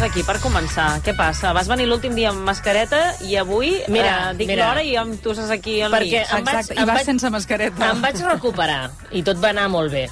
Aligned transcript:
Tos 0.00 0.08
aquí 0.08 0.22
per 0.24 0.38
començar. 0.40 1.00
Què 1.04 1.12
passa? 1.16 1.50
Vas 1.52 1.68
venir 1.68 1.84
l'últim 1.90 2.14
dia 2.16 2.30
amb 2.30 2.40
mascareta 2.46 3.00
i 3.26 3.34
avui 3.36 3.74
Mira, 3.92 4.30
eh, 4.30 4.36
dic 4.38 4.48
l'hora 4.56 4.82
i 4.82 4.94
em 4.96 5.12
tosses 5.20 5.50
aquí 5.52 5.80
al 5.84 5.92
Perquè 5.92 6.22
mig. 6.22 6.32
em 6.38 6.44
vaig, 6.44 6.54
Exacte, 6.56 6.74
i 6.74 6.78
em 6.80 6.86
vas 6.86 6.96
vaig, 6.96 7.04
sense 7.04 7.30
mascareta. 7.30 7.90
em 7.90 8.00
vaig 8.00 8.16
recuperar 8.24 8.90
i 9.12 9.22
tot 9.22 9.36
va 9.36 9.50
anar 9.50 9.68
molt 9.68 9.92
bé. 9.92 10.08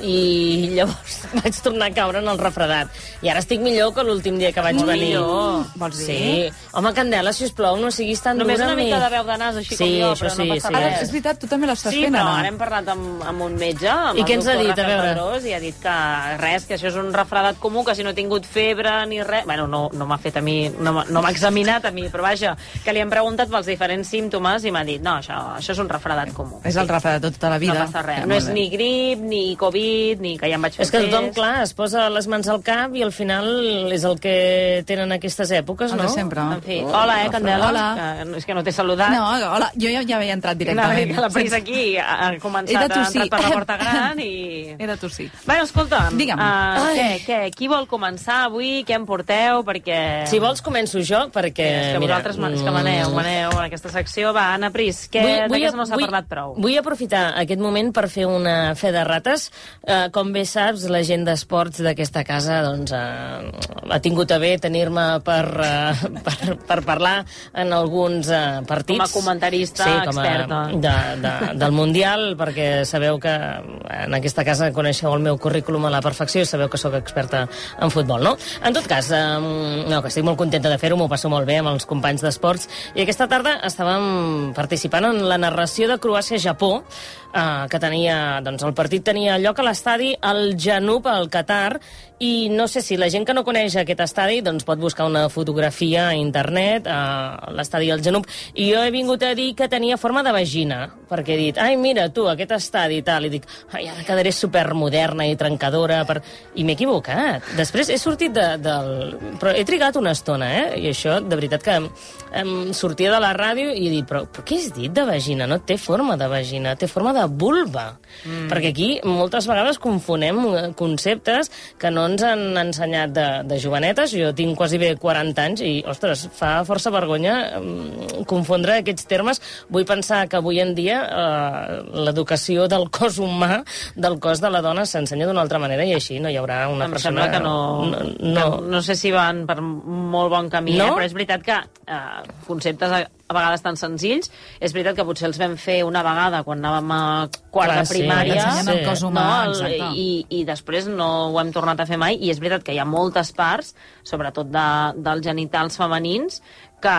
I 0.00 0.70
llavors 0.76 1.16
vaig 1.42 1.56
tornar 1.62 1.90
a 1.90 1.94
caure 1.94 2.20
en 2.22 2.28
el 2.32 2.38
refredat. 2.40 2.88
I 3.22 3.28
ara 3.32 3.42
estic 3.42 3.60
millor 3.60 3.92
que 3.94 4.04
l'últim 4.06 4.38
dia 4.40 4.52
que 4.52 4.62
vaig 4.64 4.76
Molt 4.78 4.88
venir. 4.88 5.10
millor, 5.10 5.66
vols 5.80 5.98
dir? 6.00 6.06
Sí. 6.08 6.68
Home, 6.78 6.92
Candela, 6.96 7.32
sisplau, 7.36 7.76
no 7.80 7.90
siguis 7.92 8.22
tan 8.24 8.38
Només 8.40 8.56
dura 8.58 8.70
una 8.70 8.72
amb 8.76 8.80
mi. 8.80 8.86
mica 8.88 9.00
de 9.02 9.10
veu 9.14 9.24
de 9.28 9.36
nas, 9.42 9.56
així 9.60 9.74
Sí, 9.76 9.84
com 9.84 9.92
jo, 10.00 10.12
això 10.14 10.24
però 10.26 10.32
sí, 10.34 10.38
no 10.42 10.54
passa 10.54 10.68
sí. 10.68 10.74
Ara, 10.74 10.86
res. 10.88 11.02
és 11.04 11.12
veritat, 11.12 11.40
tu 11.42 11.46
també 11.50 11.68
l'estàs 11.68 11.92
Sí, 11.94 12.02
fent, 12.06 12.14
però 12.16 12.24
Anna? 12.26 12.38
ara 12.40 12.48
hem 12.48 12.58
parlat 12.60 12.88
amb, 12.94 13.22
amb 13.32 13.44
un 13.46 13.58
metge, 13.60 13.88
amb 13.90 14.18
I 14.18 14.24
què 14.24 14.38
ens 14.38 14.46
ha 14.48 14.54
doctor 14.56 14.64
dit? 14.66 14.72
A 14.72 14.76
Rafael 14.82 14.96
veure. 14.96 15.10
Pedrós, 15.14 15.44
i 15.50 15.54
ha 15.54 15.60
dit 15.60 15.80
que 15.82 15.96
res, 16.40 16.66
que 16.68 16.74
això 16.78 16.88
és 16.92 16.96
un 17.02 17.12
refredat 17.12 17.58
comú, 17.60 17.84
que 17.84 17.94
si 17.94 18.02
no 18.06 18.10
he 18.14 18.14
tingut 18.16 18.46
febre 18.46 18.94
ni 19.10 19.20
res... 19.22 19.44
Bueno, 19.44 19.66
no, 19.68 19.82
no 19.92 20.06
m'ha 20.06 20.18
fet 20.18 20.36
a 20.40 20.44
mi, 20.44 20.56
no 20.78 20.92
m'ha 20.96 21.04
no 21.10 21.20
m'ha 21.22 21.30
examinat 21.34 21.84
a 21.84 21.90
mi, 21.92 22.08
però 22.08 22.22
vaja, 22.24 22.56
que 22.84 22.92
li 22.96 23.00
hem 23.04 23.10
preguntat 23.12 23.50
pels 23.52 23.66
diferents 23.66 24.08
símptomes 24.08 24.64
i 24.64 24.70
m'ha 24.72 24.84
dit, 24.88 25.02
no, 25.02 25.18
això, 25.20 25.36
això 25.58 25.72
és 25.76 25.78
un 25.82 25.88
refredat 25.92 26.32
comú. 26.36 26.60
És 26.64 26.76
el 26.80 26.88
refredat 26.88 27.22
de 27.26 27.30
tota 27.36 27.50
la 27.50 27.58
vida. 27.58 27.74
No 27.74 27.86
passa 27.90 28.02
res. 28.06 28.26
No 28.26 28.34
és 28.38 28.48
ni 28.48 28.68
grip, 28.72 29.18
ni 29.20 29.56
Covid, 29.60 29.89
ni 30.20 30.36
que 30.40 30.48
ja 30.50 30.56
em 30.58 30.62
vaig 30.66 30.76
fer 30.78 30.84
És 30.86 30.90
que 30.94 31.00
tothom, 31.06 31.30
clar, 31.36 31.62
es 31.64 31.72
posa 31.76 32.08
les 32.12 32.26
mans 32.30 32.48
al 32.52 32.62
cap 32.66 32.94
i 32.96 33.02
al 33.06 33.12
final 33.12 33.46
és 33.92 34.04
el 34.08 34.18
que 34.22 34.82
tenen 34.88 35.12
aquestes 35.16 35.50
èpoques, 35.56 35.92
El 35.92 35.98
no? 36.00 36.08
de 36.08 36.12
sempre. 36.14 36.40
En 36.56 36.62
fi, 36.64 36.80
hola, 36.86 37.18
eh, 37.24 37.30
Candela. 37.32 37.68
Hola. 37.70 37.84
Que, 37.98 38.36
és 38.40 38.46
que 38.48 38.54
no 38.56 38.62
t'he 38.66 38.72
saludat. 38.72 39.10
No, 39.14 39.26
hola, 39.54 39.70
jo 39.76 39.88
ja, 39.92 40.02
ja 40.06 40.16
havia 40.18 40.34
entrat 40.36 40.54
No, 40.56 40.64
directament. 40.64 41.14
que 41.14 41.20
la 41.20 41.30
prisa 41.30 41.56
aquí 41.60 41.82
ha 41.98 42.30
començat 42.42 42.80
a 42.90 43.02
entrar 43.06 43.28
per 43.30 43.42
la 43.44 43.50
porta 43.54 43.76
gran 43.82 44.20
i... 44.20 44.74
He 44.78 44.86
de 44.86 44.96
tossir. 44.96 45.28
Bueno, 45.46 45.64
escolta, 45.64 46.02
Digue'm. 46.12 46.38
Uh, 46.40 46.90
què, 46.96 47.08
què, 47.26 47.38
qui 47.56 47.68
vol 47.70 47.86
començar 47.90 48.44
avui? 48.48 48.84
Què 48.86 48.96
em 48.96 49.06
porteu? 49.08 49.62
Perquè... 49.66 50.00
Si 50.30 50.38
vols, 50.42 50.62
començo 50.64 51.02
jo, 51.04 51.26
perquè... 51.34 51.66
És 51.70 51.92
que 51.94 52.00
mira, 52.02 52.16
vosaltres 52.18 52.38
ma- 52.40 52.50
és 52.54 52.62
que 52.64 52.70
maneu, 52.74 53.08
mm, 53.10 53.14
maneu 53.16 53.50
en 53.58 53.64
aquesta 53.66 53.90
secció. 53.92 54.32
Va, 54.36 54.48
Anna 54.54 54.70
Pris, 54.74 55.04
què, 55.12 55.22
de 55.50 55.60
què 55.60 55.72
no 55.76 55.86
s'ha 55.86 55.98
parlat 56.00 56.28
prou? 56.30 56.54
Vull 56.60 56.76
aprofitar 56.80 57.34
aquest 57.40 57.60
moment 57.60 57.92
per 57.96 58.06
fer 58.12 58.26
una 58.28 58.74
fe 58.78 58.92
de 58.94 59.04
rates. 59.04 59.50
Uh, 59.80 60.10
com 60.12 60.28
bé 60.28 60.42
saps, 60.44 60.82
la 60.92 61.00
gent 61.08 61.22
d'esports 61.24 61.80
d'aquesta 61.80 62.20
casa 62.28 62.58
doncs, 62.66 62.92
uh, 62.92 63.88
ha 63.88 63.98
tingut 64.04 64.28
a 64.28 64.36
bé 64.36 64.50
tenir-me 64.60 65.04
per, 65.24 65.44
uh, 65.56 66.02
per, 66.26 66.56
per 66.68 66.76
parlar 66.84 67.14
en 67.56 67.72
alguns 67.72 68.28
uh, 68.28 68.60
partits. 68.68 69.00
Com 69.00 69.06
a 69.06 69.08
comentarista 69.08 69.86
sí, 69.88 69.94
com 70.04 70.20
a, 70.20 70.26
experta. 70.26 70.58
De, 70.84 70.92
de, 71.22 71.32
del 71.62 71.72
Mundial, 71.72 72.34
perquè 72.36 72.84
sabeu 72.84 73.16
que 73.22 73.32
en 73.32 74.18
aquesta 74.18 74.44
casa 74.44 74.68
coneixeu 74.76 75.14
el 75.16 75.24
meu 75.24 75.40
currículum 75.40 75.88
a 75.88 75.94
la 75.96 76.02
perfecció 76.04 76.44
i 76.44 76.50
sabeu 76.50 76.68
que 76.68 76.80
sóc 76.80 76.98
experta 77.00 77.46
en 77.80 77.94
futbol, 77.94 78.20
no? 78.20 78.34
En 78.60 78.76
tot 78.76 78.84
cas, 78.84 79.08
um, 79.16 79.48
no, 79.88 80.02
que 80.04 80.12
estic 80.12 80.28
molt 80.28 80.36
contenta 80.44 80.68
de 80.68 80.76
fer-ho, 80.82 81.00
m'ho 81.00 81.08
passo 81.08 81.32
molt 81.32 81.48
bé 81.48 81.56
amb 81.62 81.72
els 81.72 81.88
companys 81.88 82.26
d'esports, 82.26 82.68
i 82.92 83.06
aquesta 83.06 83.30
tarda 83.32 83.56
estàvem 83.64 84.52
participant 84.60 85.08
en 85.08 85.24
la 85.24 85.40
narració 85.40 85.88
de 85.88 85.96
Croàcia-Japó, 86.04 86.72
uh, 86.84 87.64
que 87.72 87.80
tenia, 87.80 88.20
doncs 88.44 88.68
el 88.68 88.76
partit 88.76 89.08
tenia 89.08 89.40
lloc 89.40 89.64
a 89.64 89.69
l'estadi 89.70 90.12
al 90.20 90.56
Janub, 90.58 91.06
al 91.06 91.30
Qatar, 91.30 91.78
i 92.20 92.50
no 92.52 92.68
sé 92.68 92.82
si 92.84 92.98
la 93.00 93.08
gent 93.08 93.24
que 93.24 93.32
no 93.32 93.46
coneix 93.46 93.78
aquest 93.80 94.02
estadi 94.04 94.42
doncs 94.44 94.66
pot 94.68 94.78
buscar 94.78 95.06
una 95.08 95.24
fotografia 95.32 96.10
a 96.10 96.16
internet, 96.16 96.84
a 96.84 97.52
l'estadi 97.56 97.88
al 97.90 98.02
Janub, 98.04 98.26
i 98.60 98.66
jo 98.68 98.82
he 98.84 98.90
vingut 98.92 99.24
a 99.24 99.32
dir 99.34 99.54
que 99.56 99.70
tenia 99.72 99.96
forma 99.96 100.20
de 100.22 100.34
vagina, 100.36 100.82
perquè 101.08 101.32
he 101.32 101.38
dit, 101.46 101.60
ai, 101.60 101.78
mira, 101.80 102.10
tu, 102.12 102.26
aquest 102.28 102.52
estadi 102.58 103.00
i 103.00 103.04
tal, 103.06 103.24
i 103.24 103.32
dic, 103.32 103.48
ai, 103.72 103.86
ara 103.88 104.04
quedaré 104.04 104.34
supermoderna 104.36 105.24
i 105.30 105.38
trencadora, 105.40 106.02
per... 106.04 106.18
i 106.60 106.66
m'he 106.66 106.76
equivocat. 106.76 107.54
Després 107.56 107.88
he 107.88 107.96
sortit 108.00 108.36
de, 108.36 108.46
del... 108.60 109.16
Però 109.40 109.54
he 109.56 109.64
trigat 109.64 109.96
una 109.96 110.12
estona, 110.12 110.50
eh? 110.58 110.66
I 110.82 110.90
això, 110.92 111.16
de 111.24 111.40
veritat 111.40 111.64
que 111.64 111.78
em 111.80 112.52
sortia 112.76 113.14
de 113.14 113.22
la 113.22 113.32
ràdio 113.32 113.72
i 113.72 113.88
he 113.88 113.94
dit, 113.96 114.04
però, 114.06 114.26
però 114.28 114.44
què 114.44 114.60
has 114.60 114.68
dit 114.76 114.92
de 114.92 115.06
vagina? 115.08 115.48
No 115.48 115.62
té 115.64 115.78
forma 115.80 116.18
de 116.20 116.28
vagina, 116.30 116.76
té 116.76 116.86
forma 116.90 117.16
de 117.16 117.24
vulva. 117.32 117.88
Mm. 118.26 118.46
Perquè 118.52 118.74
aquí 118.74 118.90
moltes 119.08 119.48
vegades 119.48 119.80
confonem 119.80 120.44
eh, 120.52 120.68
conceptes 120.76 121.48
que 121.80 121.90
no 121.90 122.09
ens 122.10 122.24
han 122.26 122.42
ensenyat 122.60 123.12
de, 123.16 123.26
de 123.48 123.58
jovenetes. 123.62 124.12
Jo 124.16 124.32
tinc 124.36 124.56
quasi 124.58 124.78
bé 124.82 124.92
40 125.00 125.44
anys 125.46 125.62
i, 125.66 125.72
ostres, 125.88 126.26
fa 126.36 126.60
força 126.68 126.92
vergonya 126.94 127.36
mm, 127.60 128.24
confondre 128.30 128.80
aquests 128.80 129.06
termes. 129.10 129.40
Vull 129.72 129.86
pensar 129.88 130.24
que 130.30 130.38
avui 130.40 130.60
en 130.62 130.74
dia 130.76 131.00
eh, 131.06 131.78
l'educació 132.06 132.66
del 132.70 132.88
cos 132.94 133.20
humà, 133.22 133.62
del 133.96 134.18
cos 134.22 134.42
de 134.42 134.50
la 134.52 134.62
dona, 134.64 134.84
s'ensenya 134.86 135.28
d'una 135.30 135.44
altra 135.46 135.62
manera 135.62 135.86
i 135.86 135.94
així 135.96 136.18
no 136.20 136.30
hi 136.32 136.38
haurà 136.40 136.64
una 136.72 136.88
em 136.90 136.96
persona... 136.96 137.24
sembla 137.24 137.30
que 137.32 137.42
no, 137.44 137.56
no, 137.90 138.04
no. 138.34 138.48
no. 138.74 138.82
Sé 138.84 138.96
si 138.98 139.12
van 139.14 139.44
per 139.48 139.60
molt 139.62 140.30
bon 140.32 140.50
camí, 140.52 140.76
No? 140.80 140.90
eh? 140.90 140.94
però 140.98 141.06
és 141.06 141.16
veritat 141.16 141.42
que 141.46 141.56
eh, 141.60 142.20
conceptes 142.46 142.92
a, 143.30 143.36
vegades 143.36 143.62
tan 143.64 143.78
senzills, 143.78 144.30
és 144.60 144.74
veritat 144.74 144.98
que 144.98 145.06
potser 145.06 145.28
els 145.30 145.38
vam 145.40 145.56
fer 145.60 145.80
una 145.86 146.02
vegada 146.06 146.42
quan 146.46 146.60
anàvem 146.60 146.94
a 146.94 147.02
quart 147.50 147.70
Clar, 147.70 147.78
de 147.78 147.86
sí, 147.86 147.98
primària, 147.98 148.40
ensenyen 148.42 148.72
el 148.74 148.82
cos 148.88 149.04
humà, 149.06 149.26
no? 149.46 149.54
exacte. 149.54 149.90
I, 149.94 150.08
i 150.40 150.42
després 150.48 150.90
no 150.90 151.10
ho 151.30 151.40
hem 151.42 151.52
tornat 151.54 151.80
a 151.82 151.88
fer 151.88 151.98
mai, 152.00 152.18
i 152.18 152.32
és 152.34 152.42
veritat 152.42 152.66
que 152.66 152.74
hi 152.74 152.82
ha 152.82 152.88
moltes 152.88 153.32
parts, 153.36 153.74
sobretot 154.06 154.50
de, 154.50 154.66
dels 154.98 155.24
genitals 155.26 155.78
femenins, 155.80 156.40
que, 156.82 156.96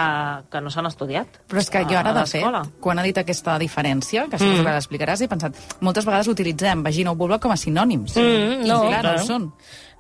que 0.52 0.62
no 0.64 0.72
s'han 0.74 0.90
estudiat. 0.90 1.42
Però 1.52 1.62
és 1.62 1.70
que 1.74 1.84
jo 1.90 2.00
ara, 2.00 2.14
de 2.16 2.26
fet, 2.30 2.74
quan 2.84 3.02
ha 3.02 3.06
dit 3.06 3.18
aquesta 3.22 3.58
diferència, 3.62 4.28
que 4.32 4.40
suposo 4.40 4.66
que 4.66 4.76
l'explicaràs, 4.78 5.24
he 5.26 5.30
pensat, 5.32 5.58
moltes 5.82 6.08
vegades 6.08 6.32
utilitzem 6.32 6.84
vagina 6.86 7.14
o 7.14 7.20
vulva 7.20 7.42
com 7.42 7.54
a 7.54 7.60
sinònims. 7.60 8.18
Mm, 8.18 8.66
I 8.66 8.70
no, 8.70 8.84
clar, 8.88 9.06
no 9.08 9.16
ho 9.18 9.26
són. 9.28 9.50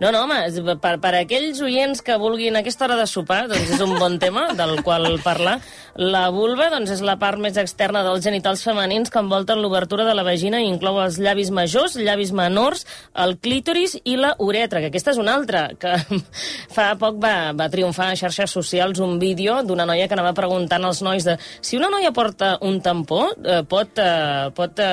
No, 0.01 0.09
no, 0.09 0.23
home, 0.23 0.39
per, 0.81 0.95
per 0.97 1.11
aquells 1.13 1.59
oients 1.61 1.99
que 2.01 2.15
vulguin 2.17 2.55
a 2.57 2.63
aquesta 2.63 2.87
hora 2.87 2.95
de 2.97 3.03
sopar, 3.05 3.43
doncs 3.51 3.75
és 3.75 3.81
un 3.85 3.91
bon 4.01 4.15
tema 4.17 4.47
del 4.57 4.79
qual 4.81 5.05
parlar. 5.21 5.59
La 5.93 6.23
vulva 6.33 6.71
doncs, 6.73 6.89
és 6.95 7.03
la 7.05 7.19
part 7.21 7.37
més 7.37 7.59
externa 7.61 8.01
dels 8.01 8.23
genitals 8.25 8.63
femenins 8.65 9.13
que 9.13 9.21
envolten 9.21 9.61
l'obertura 9.61 10.07
de 10.07 10.15
la 10.17 10.25
vagina 10.25 10.57
i 10.57 10.71
inclou 10.71 10.97
els 11.03 11.19
llavis 11.21 11.51
majors, 11.53 11.99
llavis 12.01 12.31
menors, 12.33 12.87
el 13.13 13.35
clítoris 13.37 13.99
i 14.01 14.15
la 14.17 14.31
uretra, 14.41 14.81
que 14.81 14.89
aquesta 14.89 15.13
és 15.13 15.21
una 15.21 15.35
altra, 15.37 15.67
que 15.77 15.93
fa 16.75 16.87
poc 16.97 17.21
va, 17.21 17.35
va 17.53 17.69
triomfar 17.69 18.09
a 18.09 18.17
xarxes 18.17 18.57
socials 18.57 19.03
un 19.05 19.19
vídeo 19.21 19.59
d'una 19.71 19.87
noia 19.89 20.07
que 20.07 20.17
anava 20.17 20.35
preguntant 20.37 20.85
als 20.87 21.01
nois 21.05 21.25
de 21.25 21.37
si 21.63 21.79
una 21.79 21.89
noia 21.93 22.11
porta 22.15 22.53
un 22.67 22.81
tampó, 22.83 23.23
eh, 23.39 23.61
pot, 23.67 23.97
eh, 24.01 24.51
pot 24.55 24.79
eh, 24.83 24.89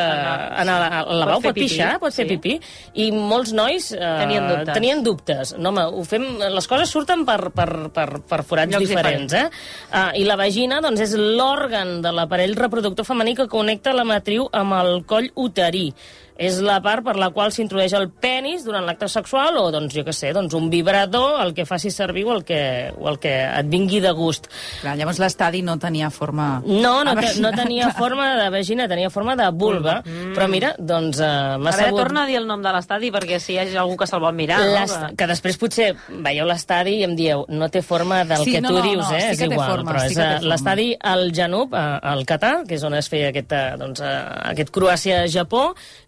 anar 0.63 0.79
al 1.03 1.21
lavabo, 1.21 1.43
fer 1.43 1.53
pot, 1.53 1.61
pixar, 1.61 1.91
pipí, 1.97 2.05
pot 2.07 2.17
fer 2.17 2.27
sí. 2.27 2.37
pipí, 2.37 2.57
i 3.05 3.11
molts 3.13 3.53
nois 3.57 3.91
eh, 3.97 3.99
Tenien 4.23 4.49
dubtes. 4.49 4.75
tenien 4.75 5.03
dubtes. 5.05 5.55
No, 5.59 5.73
home, 5.73 5.87
ho 5.99 6.05
fem, 6.09 6.27
les 6.55 6.71
coses 6.71 6.91
surten 6.93 7.25
per, 7.29 7.51
per, 7.55 7.69
per, 7.95 8.09
per 8.29 8.41
forats 8.47 8.73
Llocs 8.75 8.89
diferents, 8.89 9.35
eh? 9.37 9.47
Uh, 9.89 10.13
I 10.21 10.25
la 10.29 10.39
vagina, 10.41 10.81
doncs, 10.85 11.03
és 11.05 11.17
l'òrgan 11.19 11.99
de 12.05 12.13
l'aparell 12.15 12.57
reproductor 12.59 13.07
femení 13.09 13.37
que 13.39 13.49
connecta 13.51 13.97
la 13.97 14.07
matriu 14.09 14.49
amb 14.53 14.79
el 14.81 15.03
coll 15.09 15.31
uterí. 15.39 15.89
És 16.39 16.61
la 16.63 16.77
part 16.81 17.03
per 17.03 17.17
la 17.19 17.33
qual 17.35 17.51
s'introdueix 17.51 17.93
el 17.99 18.09
penis 18.15 18.63
durant 18.63 18.85
l'acte 18.87 19.09
sexual 19.11 19.57
o, 19.59 19.65
doncs, 19.75 19.91
jo 19.97 20.05
què 20.07 20.13
sé, 20.15 20.31
doncs, 20.37 20.55
un 20.55 20.69
vibrador, 20.71 21.41
el 21.43 21.51
que 21.57 21.65
faci 21.67 21.91
servir 21.91 22.23
o 22.29 22.33
el 22.37 22.45
que, 22.47 22.61
o 22.97 23.09
el 23.11 23.19
que 23.19 23.33
et 23.43 23.67
vingui 23.67 23.99
de 24.05 24.13
gust. 24.15 24.47
Clar, 24.81 24.95
llavors 25.01 25.19
l'estadi 25.19 25.65
no 25.67 25.75
tenia 25.83 26.11
forma... 26.15 26.63
No, 26.65 27.03
no, 27.03 27.17
te, 27.19 27.33
no 27.43 27.51
tenia 27.57 27.89
clar. 27.89 27.97
forma 27.99 28.29
de 28.39 28.49
vagina, 28.55 28.87
tenia 28.87 29.11
forma 29.11 29.35
de 29.37 29.49
vulva. 29.51 29.97
Mm. 30.07 30.33
Però 30.37 30.47
mira, 30.49 30.73
doncs 30.79 31.19
uh, 31.19 31.59
m'ha 31.59 31.73
A 31.73 31.77
veure, 31.77 31.89
sabut... 31.91 32.03
torna 32.05 32.23
a 32.23 32.31
dir 32.31 32.39
el 32.39 32.47
nom 32.47 32.63
de 32.63 32.73
l'estadi, 32.77 33.11
perquè 33.11 33.41
si 33.43 33.57
hi 33.57 33.59
ha 33.65 33.67
algú 33.83 33.97
que 33.99 34.07
se'l 34.07 34.23
vol 34.23 34.37
mirar... 34.39 34.61
No? 34.63 35.09
que 35.19 35.27
després 35.27 35.59
potser 35.59 35.89
veieu 36.23 36.47
l'estadi 36.47 37.01
i 37.01 37.05
em 37.09 37.17
dieu 37.19 37.43
no 37.51 37.67
té 37.73 37.83
forma 37.83 38.23
del 38.29 38.45
Sí, 38.47 38.53
que 38.55 38.61
no, 38.63 38.71
tu 38.71 38.79
no, 38.79 38.83
dius, 38.87 39.03
no, 39.09 39.17
eh? 39.17 39.21
sí 39.21 39.35
és 39.35 39.41
que 39.43 39.49
igual, 39.51 39.71
forma, 39.75 39.91
però 39.91 40.05
sí 40.07 40.13
és 40.15 40.19
que 40.21 40.27
eh, 40.37 40.47
l'estadi 40.53 40.87
al 41.03 41.33
Janub, 41.35 41.75
a- 41.75 41.99
al 42.13 42.23
Qatar, 42.29 42.55
que 42.69 42.79
és 42.79 42.85
on 42.87 42.95
es 42.95 43.09
feia 43.11 43.33
aquest, 43.33 43.53
eh, 43.59 43.75
doncs, 43.81 44.01
eh, 44.07 44.15
aquest 44.53 44.71
Croàcia-Japó, 44.75 45.65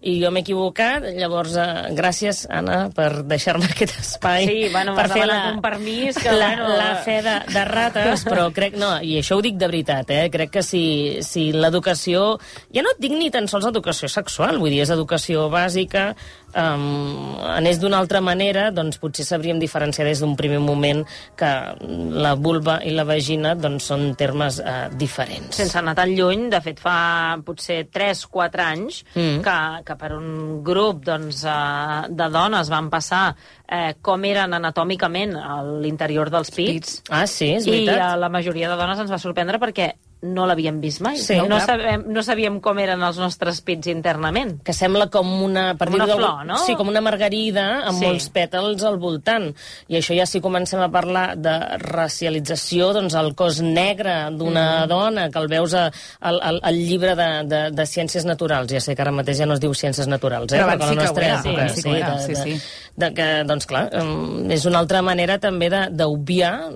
i 0.06 0.19
jo 0.20 0.30
m'he 0.32 0.42
equivocat, 0.44 1.06
llavors 1.16 1.56
eh, 1.60 1.66
gràcies, 1.96 2.44
Anna, 2.52 2.82
per 2.94 3.24
deixar-me 3.28 3.68
aquest 3.72 3.96
espai 4.00 4.46
Sí, 4.48 4.68
bueno, 4.72 4.94
per 4.98 5.08
m'has 5.08 5.16
demanat 5.16 5.54
un 5.54 5.62
permís 5.64 6.20
que, 6.20 6.34
la, 6.40 6.52
bueno, 6.54 6.68
la 6.78 6.90
fe 7.06 7.18
de, 7.26 7.36
de 7.50 7.64
rates, 7.68 8.26
però 8.28 8.48
crec, 8.54 8.76
no, 8.80 8.92
i 9.02 9.16
això 9.20 9.38
ho 9.38 9.44
dic 9.44 9.58
de 9.60 9.70
veritat, 9.70 10.12
eh? 10.14 10.26
crec 10.32 10.54
que 10.58 10.64
si, 10.66 10.84
si 11.26 11.50
l'educació, 11.56 12.36
ja 12.74 12.84
no 12.86 12.94
et 12.94 13.02
dic 13.02 13.16
ni 13.16 13.30
tan 13.34 13.48
sols 13.50 13.68
educació 13.70 14.10
sexual, 14.12 14.60
vull 14.60 14.74
dir, 14.74 14.82
és 14.84 14.94
educació 14.94 15.48
bàsica, 15.52 16.10
um, 16.54 17.36
anés 17.56 17.80
d'una 17.80 18.00
altra 18.00 18.20
manera, 18.24 18.68
doncs 18.74 19.00
potser 19.02 19.26
sabríem 19.26 19.60
diferenciar 19.60 20.06
des 20.08 20.22
d'un 20.22 20.36
primer 20.38 20.60
moment 20.62 21.04
que 21.38 21.50
la 21.80 22.34
vulva 22.34 22.80
i 22.86 22.94
la 22.94 23.04
vagina 23.08 23.54
doncs, 23.54 23.90
són 23.90 24.14
termes 24.18 24.60
uh, 24.62 24.88
diferents. 24.98 25.56
Sense 25.60 25.78
anar 25.80 25.96
tan 25.98 26.14
lluny, 26.16 26.48
de 26.52 26.60
fet 26.64 26.82
fa 26.82 27.38
potser 27.46 27.82
3-4 27.92 28.66
anys 28.66 29.02
mm. 29.14 29.40
que, 29.44 29.58
que 29.86 29.98
per 30.00 30.12
un 30.16 30.60
grup 30.66 31.04
doncs, 31.06 31.44
uh, 31.44 32.06
de 32.10 32.30
dones 32.32 32.70
van 32.70 32.90
passar 32.92 33.24
eh, 33.70 33.94
com 34.02 34.24
eren 34.26 34.54
anatòmicament 34.58 35.36
a 35.38 35.60
l'interior 35.82 36.30
dels 36.32 36.52
pits. 36.54 37.00
Ah, 37.08 37.26
sí, 37.30 37.54
és 37.56 37.66
I 37.66 37.74
veritat. 37.74 38.04
a 38.10 38.14
la 38.20 38.30
majoria 38.32 38.70
de 38.70 38.78
dones 38.80 39.02
ens 39.02 39.12
va 39.12 39.20
sorprendre 39.22 39.60
perquè 39.62 39.92
no 40.22 40.44
l'havíem 40.46 40.80
vist 40.82 41.00
mai. 41.00 41.16
Sí, 41.18 41.38
no, 41.48 41.58
sabem, 41.64 42.04
no 42.12 42.22
sabíem 42.22 42.58
com 42.60 42.78
eren 42.78 43.00
els 43.02 43.16
nostres 43.18 43.60
pits 43.64 43.88
internament. 43.88 44.58
que 44.62 44.72
sembla 44.76 45.08
com 45.10 45.26
una... 45.44 45.74
Per 45.78 45.88
Com 45.88 45.94
una 46.00 46.06
flor, 46.06 46.44
no? 46.46 46.58
Sí, 46.66 46.74
com 46.76 46.88
una 46.88 47.00
margarida 47.00 47.82
amb 47.88 47.98
Sí. 47.98 48.04
molts 48.06 48.28
pètals 48.30 48.84
al 48.84 48.98
voltant. 48.98 49.48
I 49.88 49.96
això 49.96 50.14
ja 50.16 50.26
si 50.26 50.40
comencem 50.40 50.80
a 50.80 50.90
parlar 50.92 51.36
de 51.40 51.54
racialització, 51.80 52.92
doncs 52.92 53.14
el 53.14 53.34
cos 53.34 53.60
negre 53.62 54.28
d'una 54.36 54.84
Mm. 54.84 54.88
dona, 54.88 55.30
que 55.30 55.38
el 55.38 55.48
veus 55.48 55.74
a, 55.74 55.90
al, 56.20 56.40
al, 56.42 56.60
al 56.62 56.74
llibre 56.76 57.14
de, 57.16 57.28
de, 57.48 57.60
de 57.70 57.86
Ciències 57.86 58.24
Naturals. 58.26 58.70
Ja 58.72 58.80
sé 58.80 58.94
que 58.94 59.02
ara 59.02 59.12
mateix 59.12 59.38
ja 59.38 59.46
no 59.46 59.54
es 59.54 59.60
diu 59.60 59.72
Ciències 59.72 60.06
Naturals, 60.06 60.52
eh? 60.52 60.58
Però 60.60 60.68
perquè 60.68 60.84
abans 60.84 60.90
sí 60.90 60.96
la 60.96 61.02
que 61.02 61.08
ho 61.08 61.12
nostra 61.12 61.26
era, 61.26 61.42
sí 61.42 61.54
de, 61.56 61.68
sí, 62.20 62.34
de, 62.34 62.42
sí. 62.42 62.60
De, 62.96 63.12
que, 63.14 63.26
doncs 63.48 63.66
clar, 63.70 63.86
és 64.52 64.64
una 64.68 64.80
altra 64.82 65.00
manera 65.02 65.38
també 65.40 65.68
de- 65.72 65.86
d'obviar 65.94 66.70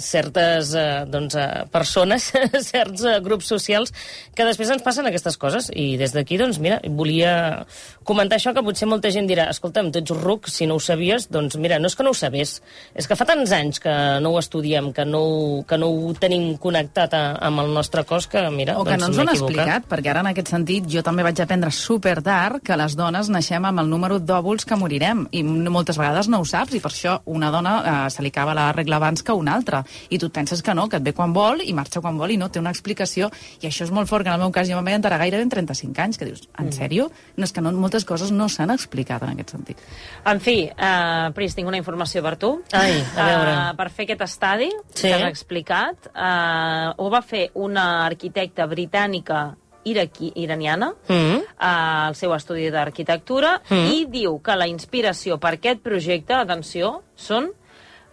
certes 0.00 0.74
eh, 0.74 1.04
doncs, 1.10 1.34
eh, 1.36 1.64
persones, 1.72 2.30
certs 2.70 3.04
eh, 3.04 3.18
grups 3.24 3.48
socials, 3.50 3.92
que 4.36 4.44
després 4.46 4.70
ens 4.72 4.84
passen 4.84 5.06
aquestes 5.08 5.36
coses. 5.40 5.70
I 5.74 5.96
des 6.00 6.12
d'aquí, 6.14 6.38
doncs, 6.40 6.58
mira, 6.62 6.78
volia 6.96 7.66
comentar 8.06 8.38
això, 8.38 8.52
que 8.54 8.62
potser 8.64 8.88
molta 8.88 9.10
gent 9.12 9.28
dirà, 9.28 9.48
escolta'm, 9.52 9.90
tu 9.92 10.00
ets 10.02 10.14
ruc, 10.16 10.48
si 10.52 10.66
no 10.68 10.76
ho 10.78 10.82
sabies, 10.82 11.28
doncs 11.32 11.56
mira, 11.60 11.78
no 11.82 11.90
és 11.90 11.96
que 11.98 12.06
no 12.06 12.12
ho 12.14 12.16
sabés, 12.16 12.60
és 12.94 13.08
que 13.08 13.16
fa 13.18 13.26
tants 13.28 13.52
anys 13.56 13.80
que 13.82 13.94
no 14.22 14.32
ho 14.34 14.40
estudiem, 14.40 14.92
que 14.96 15.04
no, 15.08 15.22
que 15.68 15.78
no 15.80 15.90
ho 15.92 16.14
tenim 16.20 16.54
connectat 16.62 17.14
a, 17.16 17.24
amb 17.48 17.64
el 17.64 17.72
nostre 17.74 18.04
cos, 18.08 18.28
que 18.30 18.42
mira, 18.54 18.78
O 18.80 18.84
que 18.86 18.96
doncs 18.96 19.02
no 19.02 19.10
ens 19.10 19.18
ho 19.18 19.24
han 19.26 19.34
explicat, 19.34 19.88
perquè 19.90 20.12
ara 20.12 20.22
en 20.24 20.30
aquest 20.32 20.52
sentit 20.52 20.86
jo 20.92 21.02
també 21.06 21.24
vaig 21.26 21.40
aprendre 21.42 21.72
super 21.74 22.20
tard 22.24 22.62
que 22.64 22.76
les 22.78 22.96
dones 22.98 23.30
naixem 23.32 23.64
amb 23.66 23.82
el 23.82 23.90
número 23.90 24.20
d'òvuls 24.22 24.64
que 24.68 24.78
morirem 24.78 25.26
i 25.34 25.42
moltes 25.72 25.98
vegades 25.98 26.28
no 26.28 26.40
ho 26.40 26.44
saps 26.48 26.74
i 26.76 26.80
per 26.80 26.90
això 26.92 27.18
una 27.26 27.50
dona 27.50 27.74
eh, 27.80 28.10
se 28.10 28.22
li 28.22 28.32
acaba 28.32 28.54
la 28.54 28.70
regla 28.72 28.96
abans 29.00 29.22
que 29.22 29.32
una 29.32 29.54
altra 29.54 29.82
i 30.10 30.18
tu 30.18 30.26
et 30.30 30.32
penses 30.32 30.62
que 30.62 30.74
no, 30.74 30.88
que 30.88 30.96
et 31.00 31.04
ve 31.06 31.12
quan 31.16 31.32
vol 31.32 31.62
i 31.64 31.72
marxa 31.76 32.00
quan 32.00 32.18
vol 32.18 32.30
i 32.34 32.36
no 32.40 32.48
té 32.50 32.60
una 32.60 32.70
explicació 32.74 33.30
i 33.60 33.66
això 33.68 33.86
és 33.86 33.92
molt 33.94 34.08
fort, 34.08 34.24
que 34.24 34.30
en 34.30 34.36
el 34.38 34.44
meu 34.46 34.52
cas 34.52 34.68
jo 34.68 34.76
me'n 34.76 34.84
vaig 34.84 34.98
enterar 35.00 35.18
gairebé 35.18 35.42
en 35.42 35.50
35 35.52 36.02
anys, 36.02 36.18
que 36.18 36.28
dius, 36.28 36.46
en 36.58 36.70
sèrio? 36.72 37.10
No, 37.36 37.44
és 37.44 37.52
que 37.52 37.62
no, 37.64 37.72
moltes 37.72 38.04
coses 38.08 38.30
no 38.32 38.48
s'han 38.52 38.70
explicat 38.74 39.22
en 39.22 39.34
aquest 39.34 39.54
sentit. 39.56 39.82
En 40.26 40.40
fi, 40.40 40.56
uh, 40.70 41.32
Pris, 41.36 41.54
tinc 41.56 41.68
una 41.68 41.78
informació 41.80 42.22
per 42.22 42.36
tu. 42.40 42.52
Ai, 42.72 42.98
a 43.16 43.28
veure. 43.28 43.52
Uh, 43.52 43.76
per 43.78 43.90
fer 43.90 44.06
aquest 44.08 44.26
estadi 44.26 44.70
Sí. 44.94 45.08
que 45.08 45.14
has 45.14 45.28
explicat, 45.28 46.10
uh, 46.14 46.94
ho 46.96 47.10
va 47.12 47.22
fer 47.22 47.50
una 47.54 48.06
arquitecta 48.06 48.66
britànica 48.66 49.54
iraqui, 49.86 50.32
iraniana 50.34 50.92
Mm. 51.08 51.40
al 51.62 52.14
seu 52.18 52.34
estudi 52.34 52.68
d'arquitectura 52.74 53.60
i 53.70 54.04
diu 54.10 54.40
que 54.42 54.56
la 54.58 54.66
inspiració 54.68 55.38
per 55.38 55.54
aquest 55.56 55.80
projecte, 55.84 56.34
atenció, 56.34 57.02
són 57.14 57.52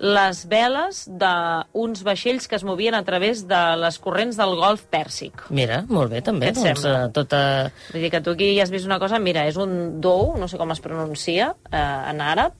les 0.04 0.42
veles 0.50 1.04
d'uns 1.08 2.02
vaixells 2.04 2.48
que 2.50 2.58
es 2.58 2.64
movien 2.68 2.96
a 2.98 3.04
través 3.08 3.46
de 3.48 3.60
les 3.80 4.00
corrents 4.04 4.36
del 4.36 4.56
golf 4.60 4.82
Pèrsic. 4.92 5.46
Mira, 5.54 5.84
molt 5.88 6.12
bé, 6.12 6.22
també. 6.26 6.48
Què 6.48 6.50
et 6.50 6.56
Doncs, 6.58 6.82
sembla? 6.82 7.06
eh, 7.06 7.12
tota... 7.16 7.42
Vull 7.94 8.02
dir 8.04 8.10
que 8.12 8.20
tu 8.26 8.34
aquí 8.34 8.50
ja 8.58 8.64
has 8.66 8.72
vist 8.74 8.86
una 8.90 9.00
cosa, 9.00 9.20
mira, 9.20 9.46
és 9.48 9.56
un 9.56 10.02
dou, 10.02 10.34
no 10.38 10.50
sé 10.52 10.58
com 10.60 10.72
es 10.76 10.82
pronuncia 10.84 11.54
eh, 11.72 12.10
en 12.12 12.20
àrab, 12.26 12.58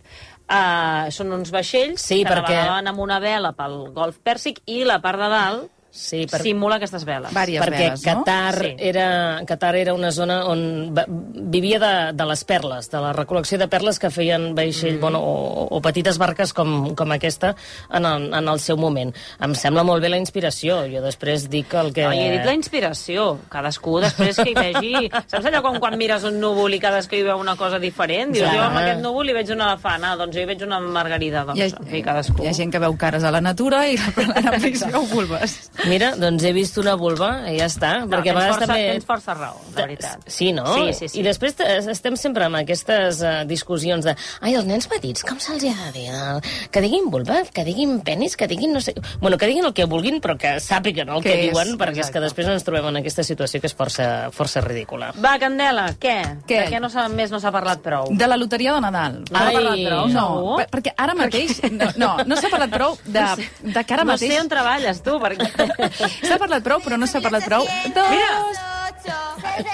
eh, 0.48 1.12
són 1.12 1.34
uns 1.36 1.52
vaixells 1.52 2.00
Sí, 2.06 2.22
que 2.24 2.30
perquè- 2.30 2.54
navegaven 2.62 2.88
amb 2.94 3.00
una 3.10 3.20
vela 3.20 3.52
pel 3.58 3.90
golf 3.98 4.22
Pèrsic 4.24 4.62
i 4.68 4.84
la 4.88 5.02
part 5.04 5.20
de 5.20 5.30
dalt 5.34 5.72
Sí, 5.94 6.24
per... 6.26 6.40
simula 6.42 6.80
aquestes 6.80 7.04
veles. 7.06 7.30
Vàries 7.36 7.62
perquè 7.62 7.84
veles, 7.92 8.02
no? 8.02 8.24
Qatar, 8.24 8.56
Sí. 8.64 8.70
era, 8.82 9.06
Qatar 9.46 9.76
era 9.78 9.94
una 9.94 10.10
zona 10.12 10.40
on 10.50 10.64
va, 10.96 11.04
vivia 11.08 11.78
de, 11.78 11.92
de 12.18 12.26
les 12.26 12.42
perles, 12.50 12.88
de 12.90 12.98
la 13.04 13.12
recol·lecció 13.14 13.60
de 13.62 13.68
perles 13.70 14.00
que 14.02 14.10
feien 14.10 14.56
vaixell, 14.58 14.96
mm. 14.98 15.02
bueno, 15.04 15.20
o, 15.22 15.68
o 15.70 15.82
petites 15.86 16.18
barques 16.18 16.50
com, 16.58 16.96
com 16.98 17.14
aquesta 17.14 17.52
en 17.94 18.08
el, 18.10 18.26
en 18.34 18.50
el 18.50 18.60
seu 18.60 18.76
moment. 18.82 19.14
Em 19.46 19.54
sembla 19.54 19.84
molt 19.86 20.02
bé 20.02 20.10
la 20.10 20.18
inspiració. 20.18 20.80
Jo 20.90 21.04
després 21.06 21.46
dic 21.54 21.76
el 21.78 21.94
que... 21.94 22.08
No, 22.10 22.18
he 22.18 22.32
dit 22.40 22.50
la 22.50 22.58
inspiració. 22.58 23.28
Cadascú 23.54 24.00
després 24.02 24.42
que 24.42 24.50
hi 24.50 24.58
vegi... 24.58 24.96
Saps 25.30 25.46
allò 25.52 25.62
com 25.62 25.78
quan 25.84 25.94
mires 26.02 26.26
un 26.26 26.40
núvol 26.42 26.74
i 26.74 26.82
cadascú 26.82 27.20
hi 27.20 27.24
veu 27.30 27.38
una 27.38 27.54
cosa 27.60 27.78
diferent? 27.78 28.34
Dius, 28.34 28.48
Clar. 28.50 28.58
jo 28.58 28.66
amb 28.66 28.82
aquest 28.82 29.06
núvol 29.06 29.30
hi 29.30 29.38
veig 29.38 29.54
un 29.54 29.62
elefant, 29.62 30.10
ah, 30.10 30.16
doncs 30.18 30.34
jo 30.36 30.42
hi 30.42 30.50
veig 30.50 30.66
una 30.66 30.82
margarida. 30.82 31.46
Doncs, 31.46 31.62
Hi 31.62 31.70
ha, 31.70 31.72
en 31.86 31.90
fi, 31.94 32.02
cadascú. 32.02 32.42
hi 32.42 32.50
ha 32.50 32.58
gent 32.58 32.74
que 32.74 32.82
veu 32.82 32.98
cares 32.98 33.24
a 33.24 33.32
la 33.38 33.42
natura 33.46 33.86
i 33.86 34.02
la 34.02 34.58
Pris 34.58 34.84
veu 34.90 35.06
vulves. 35.14 35.60
Mira, 35.90 36.14
doncs 36.20 36.44
he 36.48 36.54
vist 36.56 36.78
una 36.82 36.94
vulva 37.00 37.32
i 37.52 37.58
ja 37.60 37.68
està. 37.70 37.92
No, 38.04 38.10
perquè 38.12 38.32
a 38.32 38.34
tens, 38.34 38.40
vegades 38.40 38.56
força, 38.56 38.68
també... 38.68 38.86
tens 38.94 39.06
força 39.10 39.34
raó, 39.38 39.58
de 39.74 39.82
veritat. 39.82 40.24
Sí, 40.32 40.52
no? 40.56 40.66
Sí, 40.76 40.94
sí, 41.00 41.10
sí. 41.12 41.20
I 41.20 41.24
després 41.28 41.56
estem 41.94 42.16
sempre 42.20 42.46
amb 42.48 42.60
aquestes 42.62 43.22
uh, 43.24 43.34
discussions 43.50 44.06
de 44.08 44.16
ai, 44.42 44.54
els 44.56 44.66
nens 44.70 44.88
petits, 44.92 45.24
com 45.28 45.40
se'ls 45.44 45.66
ha 45.70 45.90
de 45.90 45.92
dir? 45.98 46.06
El- 46.14 46.42
Que 46.74 46.82
diguin 46.82 47.10
vulva, 47.12 47.42
que 47.54 47.64
diguin 47.68 48.00
penis, 48.06 48.38
que 48.40 48.48
diguin 48.48 48.74
no 48.74 48.82
sé... 48.82 48.94
Bueno, 49.22 49.38
que 49.38 49.48
diguin 49.50 49.66
el 49.66 49.74
que 49.74 49.86
vulguin, 49.90 50.20
però 50.24 50.38
que 50.40 50.56
sàpiguen 50.64 51.10
el 51.14 51.22
que 51.24 51.34
és? 51.36 51.44
diuen, 51.50 51.76
perquè 51.78 52.00
és 52.04 52.10
que 52.10 52.20
Exacte. 52.20 52.24
després 52.28 52.48
ens 52.54 52.64
trobem 52.68 52.88
en 52.94 53.02
aquesta 53.04 53.24
situació 53.28 53.60
que 53.62 53.68
és 53.70 53.76
força, 53.78 54.08
força 54.32 54.62
ridícula. 54.64 55.12
Va, 55.24 55.36
Candela, 55.42 55.90
què? 56.00 56.16
Què? 56.48 56.62
De 56.64 56.72
què 56.74 56.80
no 56.82 56.90
més 57.14 57.32
no 57.34 57.40
s'ha 57.44 57.52
parlat 57.52 57.82
prou? 57.84 58.10
De 58.16 58.28
la 58.28 58.38
loteria 58.40 58.74
de 58.78 58.82
Nadal. 58.86 59.20
No 59.30 59.40
Ai, 59.40 59.54
parlat 59.56 59.84
prou, 59.88 60.08
No, 60.14 60.26
segur? 60.38 60.58
per- 60.62 60.70
perquè 60.78 60.94
ara 60.98 61.16
mateix... 61.18 61.60
No, 61.74 61.90
no, 61.98 62.10
no 62.28 62.38
s'ha 62.40 62.50
parlat 62.54 62.72
prou 62.74 62.98
de, 63.06 63.24
de 63.62 63.84
que 63.84 63.94
ara 63.98 64.04
no 64.06 64.14
mateix... 64.14 64.32
sé 64.34 64.40
on 64.42 64.50
treballes, 64.52 65.02
tu, 65.06 65.18
perquè... 65.22 65.50
s'ha 66.28 66.38
parlat 66.42 66.64
prou, 66.66 66.80
però 66.84 66.98
no 67.00 67.08
s'ha 67.10 67.22
parlat 67.24 67.46
prou. 67.48 67.64
Dos. 67.96 68.10
Mira! 68.14 68.34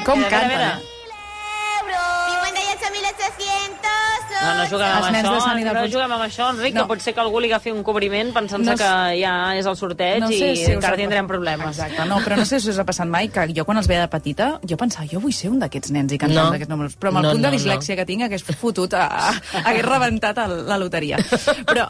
Com 0.05 0.23
canta. 0.31 0.79
58.800. 2.29 3.58
No, 4.39 4.53
no 4.55 4.65
juguem 4.71 4.87
Els 4.87 5.05
amb 5.05 5.11
nens 5.15 5.25
de 5.25 5.29
això, 5.29 5.39
Sant 5.43 5.59
no 5.75 5.87
juguem 5.91 6.11
amb 6.15 6.23
això, 6.23 6.49
Enric, 6.53 6.73
No. 6.75 6.81
que 6.83 6.87
pot 6.93 7.01
ser 7.03 7.13
que 7.13 7.19
algú 7.21 7.39
li 7.43 7.49
agafi 7.51 7.71
un 7.71 7.83
cobriment 7.83 8.31
pensant-se 8.33 8.71
No 8.71 8.77
que 8.79 8.91
ja 9.19 9.33
és 9.57 9.65
el 9.67 9.75
sorteig 9.75 10.21
No 10.23 10.27
sé 10.31 10.51
i 10.53 10.55
si 10.55 10.63
us 10.63 10.69
encara 10.77 10.93
ha- 10.95 10.97
tindrem 11.01 11.27
problemes. 11.27 11.77
Exacte, 11.77 12.05
no, 12.07 12.19
però 12.23 12.37
no 12.37 12.45
sé 12.45 12.59
si 12.59 12.69
us 12.69 12.79
ha 12.79 12.85
passat 12.85 13.07
mai 13.07 13.27
que 13.27 13.47
jo 13.53 13.65
quan 13.65 13.77
els 13.77 13.87
veia 13.87 14.01
de 14.05 14.07
petita, 14.07 14.59
jo 14.63 14.77
pensava, 14.77 15.05
jo 15.11 15.19
vull 15.19 15.33
ser 15.33 15.49
un 15.51 15.59
d'aquests 15.59 15.91
nens 15.91 16.13
i 16.13 16.17
cantar 16.17 16.35
No. 16.35 16.43
no. 16.45 16.51
d'aquests 16.55 16.69
números, 16.71 16.95
però 16.97 17.09
amb 17.11 17.17
el 17.17 17.23
No, 17.23 17.31
punt 17.31 17.41
no, 17.43 17.49
de 17.51 17.57
dislèxia 17.57 17.95
que 17.99 18.05
tinc 18.05 18.23
hagués 18.23 18.43
fotut, 18.43 18.93
a, 18.93 19.07
a, 19.29 19.33
hagués 19.65 19.85
rebentat 19.85 20.37
el, 20.45 20.55
la 20.67 20.77
loteria. 20.77 21.17
Però 21.67 21.85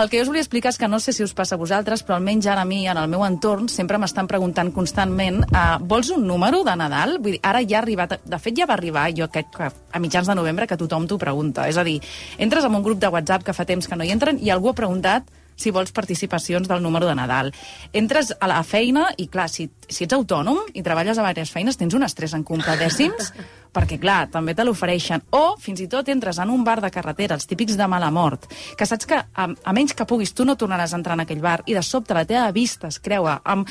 el 0.00 0.08
que 0.10 0.18
jo 0.18 0.22
us 0.22 0.28
volia 0.28 0.42
explicar 0.42 0.70
és 0.74 0.78
que 0.78 0.88
no 0.88 0.98
sé 1.00 1.12
si 1.12 1.22
us 1.22 1.32
passa 1.34 1.54
a 1.54 1.58
vosaltres, 1.58 2.02
però 2.04 2.16
almenys 2.18 2.46
ara 2.46 2.62
a 2.62 2.68
mi, 2.68 2.82
en 2.88 2.98
el 2.98 3.08
meu 3.08 3.24
entorn, 3.24 3.68
sempre 3.68 3.98
m'estan 3.98 4.26
preguntant 4.26 4.72
constantment 4.74 5.44
uh, 5.52 5.78
vols 5.80 6.10
un 6.10 6.26
número 6.26 6.64
de 6.64 6.74
Nadal? 6.76 7.18
Vull 7.22 7.36
dir, 7.38 7.40
ara 7.42 7.62
ja 7.62 7.78
ha 7.78 7.82
arribat, 7.82 8.18
de 8.24 8.38
fet 8.42 8.56
ja 8.58 8.66
va 8.66 8.74
arribar, 8.74 9.08
jo 9.16 9.28
que 9.30 9.44
a 9.58 9.98
mitjans 10.02 10.26
de 10.28 10.34
novembre, 10.34 10.66
que 10.66 10.76
tothom 10.76 11.06
t'ho 11.08 11.18
pregunta. 11.28 11.68
És 11.68 11.78
a 11.78 11.86
dir, 11.86 12.00
entres 12.40 12.66
en 12.66 12.74
un 12.74 12.86
grup 12.86 12.98
de 12.98 13.12
WhatsApp 13.12 13.46
que 13.46 13.56
fa 13.56 13.68
temps 13.68 13.86
que 13.86 14.00
no 14.00 14.08
hi 14.08 14.14
entren 14.16 14.40
i 14.42 14.50
algú 14.54 14.72
ha 14.72 14.78
preguntat 14.80 15.28
si 15.58 15.72
vols 15.74 15.92
participacions 15.92 16.68
del 16.70 16.82
número 16.82 17.06
de 17.06 17.16
Nadal. 17.18 17.52
Entres 17.92 18.30
a 18.38 18.48
la 18.48 18.62
feina 18.62 19.08
i, 19.18 19.26
clar, 19.26 19.48
si, 19.50 19.66
si 19.88 20.06
ets 20.06 20.14
autònom 20.14 20.62
i 20.72 20.84
treballes 20.86 21.18
a 21.18 21.26
diverses 21.26 21.52
feines, 21.52 21.76
tens 21.76 21.96
un 21.98 22.06
estrès 22.06 22.36
en 22.38 22.46
comprar 22.46 22.78
dècims, 22.78 23.32
perquè, 23.76 23.98
clar, 24.00 24.28
també 24.32 24.54
te 24.54 24.64
l'ofereixen. 24.64 25.26
O, 25.34 25.58
fins 25.60 25.82
i 25.82 25.88
tot, 25.90 26.08
entres 26.14 26.38
en 26.38 26.54
un 26.54 26.62
bar 26.64 26.78
de 26.80 26.92
carretera, 26.94 27.36
els 27.36 27.50
típics 27.50 27.76
de 27.76 27.90
mala 27.90 28.12
mort, 28.14 28.46
que 28.78 28.86
saps 28.86 29.10
que, 29.10 29.18
a, 29.18 29.48
a 29.50 29.74
menys 29.76 29.96
que 29.98 30.06
puguis, 30.08 30.32
tu 30.32 30.46
no 30.46 30.56
tornaràs 30.56 30.94
a 30.94 31.02
entrar 31.02 31.18
en 31.18 31.26
aquell 31.26 31.42
bar, 31.42 31.60
i 31.66 31.74
de 31.74 31.82
sobte 31.82 32.16
la 32.16 32.26
teva 32.28 32.46
vista 32.54 32.88
es 32.88 33.02
creua 33.02 33.40
amb, 33.44 33.68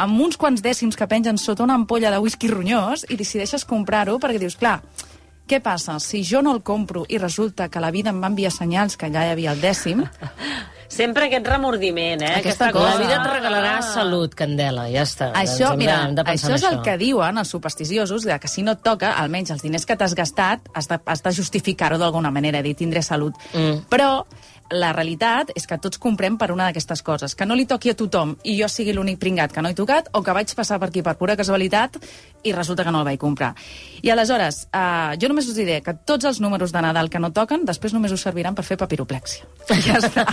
amb 0.00 0.20
uns 0.20 0.36
quants 0.40 0.60
dècims 0.64 0.96
que 0.96 1.08
pengen 1.08 1.40
sota 1.40 1.64
una 1.64 1.76
ampolla 1.80 2.12
de 2.12 2.20
whisky 2.20 2.52
ronyós 2.52 3.06
i 3.08 3.16
decideixes 3.20 3.64
comprar-ho 3.68 4.20
perquè 4.20 4.40
dius, 4.40 4.60
clar, 4.60 4.78
què 5.50 5.58
passa? 5.64 5.98
Si 6.02 6.22
jo 6.26 6.44
no 6.46 6.54
el 6.54 6.62
compro 6.62 7.04
i 7.08 7.18
resulta 7.18 7.68
que 7.68 7.82
la 7.82 7.90
vida 7.90 8.14
em 8.14 8.20
va 8.22 8.30
enviar 8.30 8.52
senyals 8.54 8.96
que 8.96 9.10
allà 9.10 9.26
hi 9.26 9.34
havia 9.34 9.56
el 9.56 9.64
dècim, 9.64 10.06
Sempre 10.90 11.28
aquest 11.28 11.46
remordiment, 11.46 12.18
eh? 12.26 12.32
Aquesta 12.40 12.66
La 12.66 12.72
cosa. 12.74 12.96
vida 12.98 13.14
et 13.14 13.26
regalarà 13.30 13.76
salut, 13.86 14.32
Candela, 14.34 14.88
ja 14.90 15.04
està. 15.06 15.28
Això, 15.38 15.68
Doncs 15.68 15.76
hem 15.76 15.78
mira, 15.78 15.98
de, 16.00 16.08
hem 16.08 16.16
de 16.18 16.24
això 16.32 16.56
és 16.56 16.64
el 16.66 16.80
que 16.82 16.96
diuen 16.98 17.38
els 17.38 17.52
supersticiosos, 17.54 18.26
de 18.26 18.38
que 18.42 18.50
si 18.50 18.64
no 18.66 18.74
et 18.74 18.82
toca, 18.82 19.12
almenys 19.22 19.54
els 19.54 19.62
diners 19.62 19.86
que 19.86 19.94
t'has 19.94 20.16
gastat, 20.18 20.66
has 20.74 20.90
de, 20.90 20.98
has 21.06 21.22
de 21.22 21.32
justificar-ho 21.38 21.98
d'alguna 22.02 22.34
manera, 22.34 22.58
dir, 22.66 22.74
tindré 22.74 23.04
salut. 23.06 23.38
Mm. 23.54 23.86
Però 23.88 24.10
la 24.70 24.92
realitat 24.94 25.50
és 25.58 25.66
que 25.66 25.78
tots 25.82 25.98
comprem 25.98 26.36
per 26.38 26.50
una 26.54 26.68
d'aquestes 26.68 27.02
coses. 27.02 27.34
Que 27.34 27.46
no 27.46 27.56
li 27.58 27.66
toqui 27.66 27.90
a 27.90 27.96
tothom 27.98 28.36
i 28.44 28.56
jo 28.60 28.68
sigui 28.70 28.92
l'únic 28.96 29.18
pringat 29.20 29.52
que 29.52 29.62
no 29.62 29.68
he 29.70 29.74
tocat, 29.74 30.08
o 30.14 30.22
que 30.22 30.34
vaig 30.36 30.52
passar 30.56 30.78
per 30.78 30.88
aquí 30.90 31.02
per 31.02 31.16
pura 31.18 31.36
casualitat 31.36 31.98
i 32.44 32.52
resulta 32.56 32.84
que 32.86 32.92
no 32.94 33.02
el 33.02 33.08
vaig 33.10 33.18
comprar. 33.20 33.52
I 34.02 34.10
aleshores, 34.14 34.62
eh, 34.72 35.16
jo 35.20 35.28
només 35.28 35.48
us 35.50 35.56
diré 35.58 35.80
que 35.84 35.94
tots 36.06 36.24
els 36.24 36.40
números 36.40 36.72
de 36.72 36.80
Nadal 36.82 37.10
que 37.10 37.18
no 37.20 37.32
toquen, 37.36 37.66
després 37.68 37.92
només 37.92 38.12
us 38.12 38.22
serviran 38.22 38.54
per 38.54 38.64
fer 38.64 38.78
papiroplexia. 38.80 39.44
Ja 39.80 39.98
està. 39.98 40.24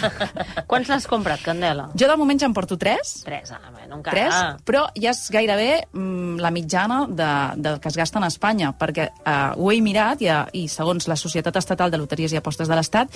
Quants 0.67 0.89
n'has 0.89 1.06
comprat, 1.08 1.41
Candela? 1.46 1.89
Jo 1.98 2.08
de 2.10 2.15
moment 2.20 2.39
ja 2.39 2.48
en 2.50 2.53
porto 2.53 2.77
tres, 2.77 3.22
Tres, 3.25 3.51
ah, 3.51 3.60
bueno, 3.72 3.98
encara. 4.00 4.13
tres, 4.15 4.63
però 4.65 4.86
ja 4.96 5.12
és 5.12 5.22
gairebé 5.32 5.88
mm, 5.91 6.38
la 6.44 6.51
mitjana 6.51 7.03
de, 7.08 7.29
del 7.62 7.79
que 7.79 7.89
es 7.89 7.98
gasta 7.98 8.20
en 8.20 8.25
Espanya, 8.27 8.72
perquè 8.77 9.10
eh, 9.10 9.36
ho 9.56 9.72
he 9.72 9.82
mirat 9.82 10.22
i, 10.22 10.29
eh, 10.32 10.44
i 10.53 10.67
segons 10.72 11.08
la 11.08 11.15
Societat 11.20 11.56
Estatal 11.58 11.91
de 11.91 11.98
Loteries 12.01 12.34
i 12.34 12.39
Apostes 12.39 12.67
de 12.67 12.75
l'Estat, 12.75 13.13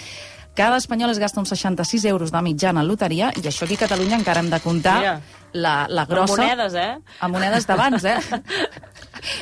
cada 0.55 0.77
espanyol 0.77 1.11
es 1.13 1.19
gasta 1.19 1.39
uns 1.39 1.49
66 1.49 2.05
euros 2.05 2.31
de 2.31 2.41
mitjana 2.41 2.81
en 2.83 2.87
loteria, 2.87 3.31
i 3.35 3.45
això 3.47 3.65
aquí 3.65 3.77
a 3.79 3.83
Catalunya 3.85 4.17
encara 4.19 4.43
hem 4.43 4.49
de 4.51 4.59
comptar 4.63 4.97
Mira. 4.99 5.13
la, 5.53 5.75
la 5.89 6.03
Amb 6.03 6.11
grossa... 6.11 6.37
monedes, 6.41 6.75
eh? 6.75 6.97
Amb 7.19 7.37
monedes 7.37 7.67
d'abans, 7.69 8.03
eh? 8.05 8.17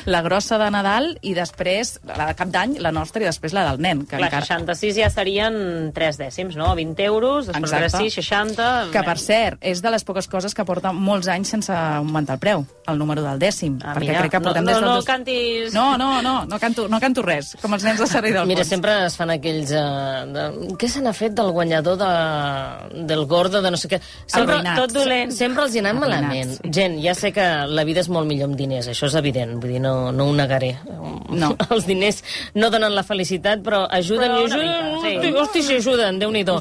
la 0.06 0.22
grossa 0.22 0.58
de 0.60 0.70
Nadal 0.72 1.12
i 1.22 1.34
després 1.36 1.96
la 2.06 2.30
de 2.30 2.36
cap 2.38 2.50
d'any, 2.52 2.76
la 2.82 2.92
nostra, 2.94 3.22
i 3.22 3.28
després 3.28 3.54
la 3.56 3.64
del 3.70 3.80
nen. 3.82 4.04
Que 4.06 4.16
Clar, 4.18 4.28
encara... 4.30 4.46
66 4.46 4.96
ja 5.00 5.10
serien 5.12 5.90
3 5.96 6.20
dècims, 6.20 6.56
no? 6.58 6.72
20 6.78 7.04
euros, 7.06 7.50
després 7.50 7.72
Exacte. 7.72 7.90
3, 7.98 8.14
6, 8.14 8.18
60... 8.20 8.68
Que, 8.94 9.02
per 9.06 9.16
cert, 9.20 9.58
és 9.60 9.82
de 9.82 9.92
les 9.92 10.04
poques 10.06 10.28
coses 10.30 10.54
que 10.56 10.64
porta 10.68 10.92
molts 10.92 11.28
anys 11.32 11.52
sense 11.56 11.74
augmentar 11.74 12.38
el 12.38 12.42
preu, 12.42 12.64
el 12.90 12.98
número 13.00 13.24
del 13.24 13.40
dècim. 13.42 13.78
Ah, 13.82 13.94
perquè 13.96 14.10
mira, 14.10 14.24
crec 14.24 14.34
que 14.36 14.40
no, 14.42 14.48
portem 14.50 14.64
no, 14.64 14.70
des 14.70 14.80
del 14.80 14.88
no 14.88 14.94
dos- 14.98 15.08
cantis... 15.08 15.74
No, 15.74 15.86
no, 16.00 16.10
no, 16.22 16.34
no 16.46 16.58
canto, 16.62 16.86
no 16.88 17.00
canto 17.02 17.24
res, 17.26 17.54
com 17.62 17.74
els 17.76 17.86
nens 17.86 18.00
de 18.00 18.08
Serra 18.10 18.30
i 18.30 18.34
del 18.36 18.48
Mira, 18.50 18.64
sempre 18.66 18.96
es 19.06 19.16
fan 19.18 19.32
aquells... 19.34 19.72
Uh, 19.72 20.26
de... 20.34 20.46
Què 20.80 20.88
se 20.90 21.02
n'ha 21.04 21.12
fet 21.16 21.34
del 21.38 21.52
guanyador 21.56 21.98
de... 22.00 22.10
del 23.06 23.24
gordo, 23.30 23.62
de 23.62 23.70
no 23.70 23.78
sé 23.80 23.90
què? 23.92 24.00
Sempre, 24.26 24.60
tot 24.76 24.92
dolent. 24.94 25.32
sempre 25.34 25.64
els 25.66 25.74
hi 25.76 25.82
anem 25.82 26.00
malament. 26.02 26.56
Gent, 26.66 26.98
ja 27.04 27.14
sé 27.18 27.32
que 27.36 27.46
la 27.70 27.84
vida 27.88 28.02
és 28.04 28.10
molt 28.12 28.28
millor 28.28 28.50
amb 28.50 28.58
diners, 28.58 28.88
això 28.90 29.08
és 29.10 29.16
evident, 29.20 29.56
vull 29.62 29.69
dir, 29.70 29.80
no, 29.80 30.10
no 30.12 30.26
ho 30.28 30.34
negaré. 30.36 30.72
No. 31.30 31.52
Els 31.70 31.86
diners 31.88 32.20
no 32.58 32.68
donen 32.74 32.92
la 32.94 33.04
felicitat, 33.06 33.62
però 33.64 33.84
ajuden 33.88 34.26
Però 34.26 34.40
i 34.42 34.48
ajuden. 34.50 34.92
mica, 35.00 35.22
sí. 35.22 35.34
Hosti, 35.40 35.62
si 35.62 35.76
ajuden, 35.80 36.18
Déu-n'hi-do. 36.20 36.58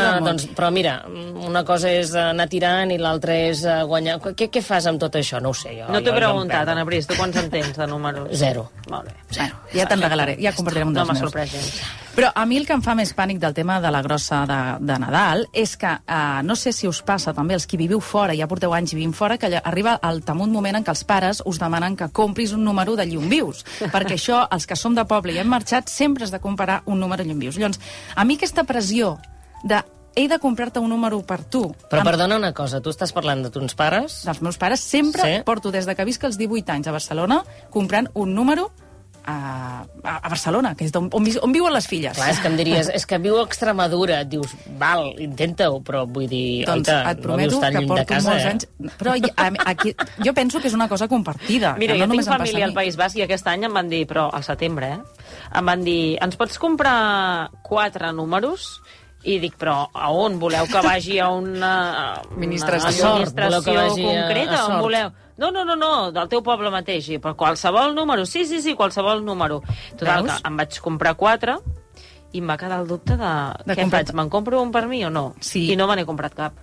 Ah, 0.00 0.20
doncs, 0.24 0.46
però 0.56 0.70
mira, 0.74 0.96
una 1.44 1.64
cosa 1.66 1.90
és 1.92 2.14
anar 2.18 2.46
tirant 2.48 2.92
i 2.94 2.98
l'altra 3.02 3.36
és 3.50 3.64
eh, 3.66 3.80
guanyar. 3.88 4.20
Què, 4.38 4.48
què 4.54 4.62
fas 4.64 4.86
amb 4.90 5.02
tot 5.02 5.18
això? 5.20 5.42
No 5.42 5.50
ho 5.52 5.58
sé. 5.58 5.74
Jo, 5.80 5.90
No 5.92 6.00
t'he 6.00 6.14
preguntat. 6.14 6.68
Anna 6.72 6.86
Pris, 6.88 7.06
tu 7.10 7.18
quants 7.18 7.36
en 7.42 7.50
tens 7.52 7.74
de 7.76 7.86
números? 7.90 8.30
Zero. 8.38 8.68
Molt 8.90 9.10
bé. 9.10 9.18
Bueno, 9.34 9.60
ja 9.74 9.86
te'n 9.90 10.02
regalaré, 10.06 10.38
ja 10.40 10.52
compartirem 10.54 10.88
un 10.88 10.94
No 10.94 11.00
dels 11.02 11.08
m'ha 11.10 11.18
meus. 11.18 11.26
sorprès 11.28 11.52
gens. 11.52 11.82
Però 12.14 12.28
a 12.30 12.44
mi 12.46 12.56
el 12.60 12.66
que 12.68 12.76
em 12.76 12.82
fa 12.84 12.92
més 12.94 13.10
pànic 13.16 13.40
del 13.42 13.54
tema 13.56 13.80
de 13.82 13.90
la 13.90 13.98
grossa 14.00 14.44
de, 14.46 14.58
de 14.86 14.98
Nadal 15.02 15.48
és 15.52 15.72
que, 15.76 15.90
eh, 16.06 16.42
no 16.46 16.54
sé 16.54 16.70
si 16.72 16.86
us 16.86 17.00
passa 17.02 17.32
també, 17.34 17.56
els 17.58 17.66
que 17.66 17.76
viviu 17.80 17.98
fora, 17.98 18.36
ja 18.38 18.46
porteu 18.46 18.70
anys 18.76 18.92
vivint 18.94 19.10
fora, 19.18 19.34
que 19.36 19.50
arriba 19.58 19.96
el 20.06 20.22
temut 20.22 20.48
moment 20.52 20.78
en 20.78 20.84
què 20.86 20.92
els 20.94 21.02
pares 21.08 21.42
us 21.44 21.58
demanen 21.58 21.96
que 21.98 22.06
compris 22.44 22.52
un 22.52 22.64
número 22.64 22.94
de 22.96 23.06
llum 23.06 23.28
vius, 23.30 23.64
perquè 23.92 24.16
això, 24.18 24.42
els 24.52 24.66
que 24.68 24.76
som 24.76 24.94
de 24.94 25.04
poble 25.08 25.32
i 25.32 25.38
hem 25.40 25.48
marxat, 25.48 25.88
sempre 25.88 26.24
has 26.24 26.30
de 26.32 26.40
comparar 26.40 26.82
un 26.86 27.00
número 27.00 27.22
de 27.24 27.30
llum 27.30 27.38
vius. 27.40 27.56
Llavors, 27.56 27.80
a 28.14 28.24
mi 28.24 28.36
aquesta 28.36 28.64
pressió 28.64 29.18
de 29.64 29.80
he 30.16 30.28
de 30.28 30.38
comprar-te 30.38 30.78
un 30.78 30.90
número 30.90 31.22
per 31.26 31.42
tu, 31.44 31.74
Però 31.90 32.02
amb- 32.02 32.06
perdona 32.10 32.36
una 32.36 32.52
cosa, 32.54 32.80
tu 32.80 32.90
estàs 32.90 33.12
parlant 33.12 33.42
de 33.42 33.50
tons 33.50 33.74
pares? 33.74 34.20
dels 34.24 34.42
meus 34.42 34.58
pares, 34.58 34.78
sempre 34.80 35.22
Sí. 35.22 35.42
porto 35.44 35.72
des 35.72 35.86
de 35.86 35.94
que 35.96 36.04
visc 36.04 36.22
els 36.24 36.36
18 36.38 36.70
anys 36.70 36.86
a 36.86 36.92
Barcelona 36.92 37.42
comprant 37.70 38.08
un 38.14 38.34
número 38.34 38.70
a, 39.26 39.84
a, 40.04 40.28
Barcelona, 40.28 40.74
que 40.76 40.84
és 40.84 40.92
on, 40.98 41.08
on, 41.12 41.26
on 41.42 41.52
viuen 41.54 41.72
les 41.72 41.86
filles. 41.88 42.12
Clar, 42.16 42.30
és 42.32 42.40
que 42.42 42.48
em 42.50 42.56
diries, 42.58 42.90
és 42.92 43.06
que 43.08 43.18
viu 43.18 43.38
a 43.40 43.44
Extremadura, 43.46 44.20
et 44.24 44.28
dius, 44.28 44.52
val, 44.80 45.12
intenta-ho, 45.22 45.80
però 45.84 46.04
vull 46.06 46.28
dir, 46.28 46.64
Doncs 46.68 46.88
oita, 46.88 46.98
et 47.10 47.20
no 47.20 47.22
prometo 47.28 47.60
tan 47.62 47.72
que 47.78 47.84
porto 47.86 48.02
de 48.02 48.06
casa, 48.10 48.30
molts 48.30 48.44
eh? 48.44 48.50
anys... 48.52 48.68
Però 49.00 49.14
a- 49.16 49.70
aquí, 49.72 49.94
jo 50.24 50.34
penso 50.36 50.60
que 50.60 50.68
és 50.68 50.74
una 50.76 50.88
cosa 50.88 51.08
compartida. 51.08 51.74
Mira, 51.78 51.94
que 51.94 52.00
jo 52.00 52.06
no 52.06 52.18
tinc 52.18 52.28
família 52.28 52.66
al. 52.68 52.74
País 52.76 52.96
Basc 53.00 53.16
i 53.16 53.24
aquest 53.24 53.46
any 53.48 53.64
em 53.64 53.72
van 53.80 53.88
dir, 53.88 54.04
però 54.10 54.28
al 54.32 54.44
setembre, 54.44 54.92
eh? 54.98 55.24
Em 55.56 55.64
van 55.72 55.82
dir, 55.86 56.18
ens 56.20 56.36
pots 56.36 56.58
comprar 56.60 57.48
quatre 57.64 58.12
números? 58.12 58.80
I 59.24 59.38
dic, 59.40 59.54
però 59.56 59.86
a 59.96 60.10
on? 60.12 60.34
Voleu 60.38 60.66
que 60.68 60.80
vagi 60.84 61.14
a 61.18 61.30
una, 61.32 61.70
Administració. 62.28 63.06
una 63.14 63.22
A 63.24 63.24
sort, 63.24 63.38
voleu 63.38 63.62
que 63.64 63.70
administració 63.72 63.74
vagi 63.80 64.02
a- 64.04 64.08
concreta? 64.10 64.56
a 64.58 64.64
on 64.66 64.70
sort. 64.74 64.82
voleu? 64.84 65.12
No, 65.36 65.50
no, 65.50 65.64
no, 65.64 65.74
no, 65.74 66.10
del 66.14 66.28
teu 66.30 66.42
poble 66.46 66.70
mateix. 66.70 67.08
I, 67.10 67.18
però 67.18 67.34
qualsevol 67.34 67.94
número, 67.94 68.24
sí, 68.26 68.44
sí, 68.46 68.60
sí, 68.62 68.74
qualsevol 68.78 69.24
número. 69.24 69.62
Total, 69.98 70.22
Veus? 70.22 70.40
que 70.40 70.48
em 70.48 70.56
vaig 70.60 70.78
comprar 70.84 71.14
quatre 71.18 71.56
i 72.34 72.38
em 72.42 72.48
va 72.50 72.56
quedar 72.58 72.80
el 72.82 72.86
dubte 72.90 73.16
de, 73.18 73.32
De 73.66 73.74
què 73.74 73.82
comprar- 73.82 74.04
faig, 74.04 74.14
me'n 74.14 74.30
compro 74.30 74.62
un 74.62 74.70
per 74.74 74.86
mi 74.90 75.04
o 75.04 75.10
no? 75.10 75.34
Sí. 75.40 75.68
I 75.72 75.76
no 75.76 75.86
me 75.90 75.96
n'he 75.96 76.04
comprat 76.06 76.34
cap. 76.34 76.54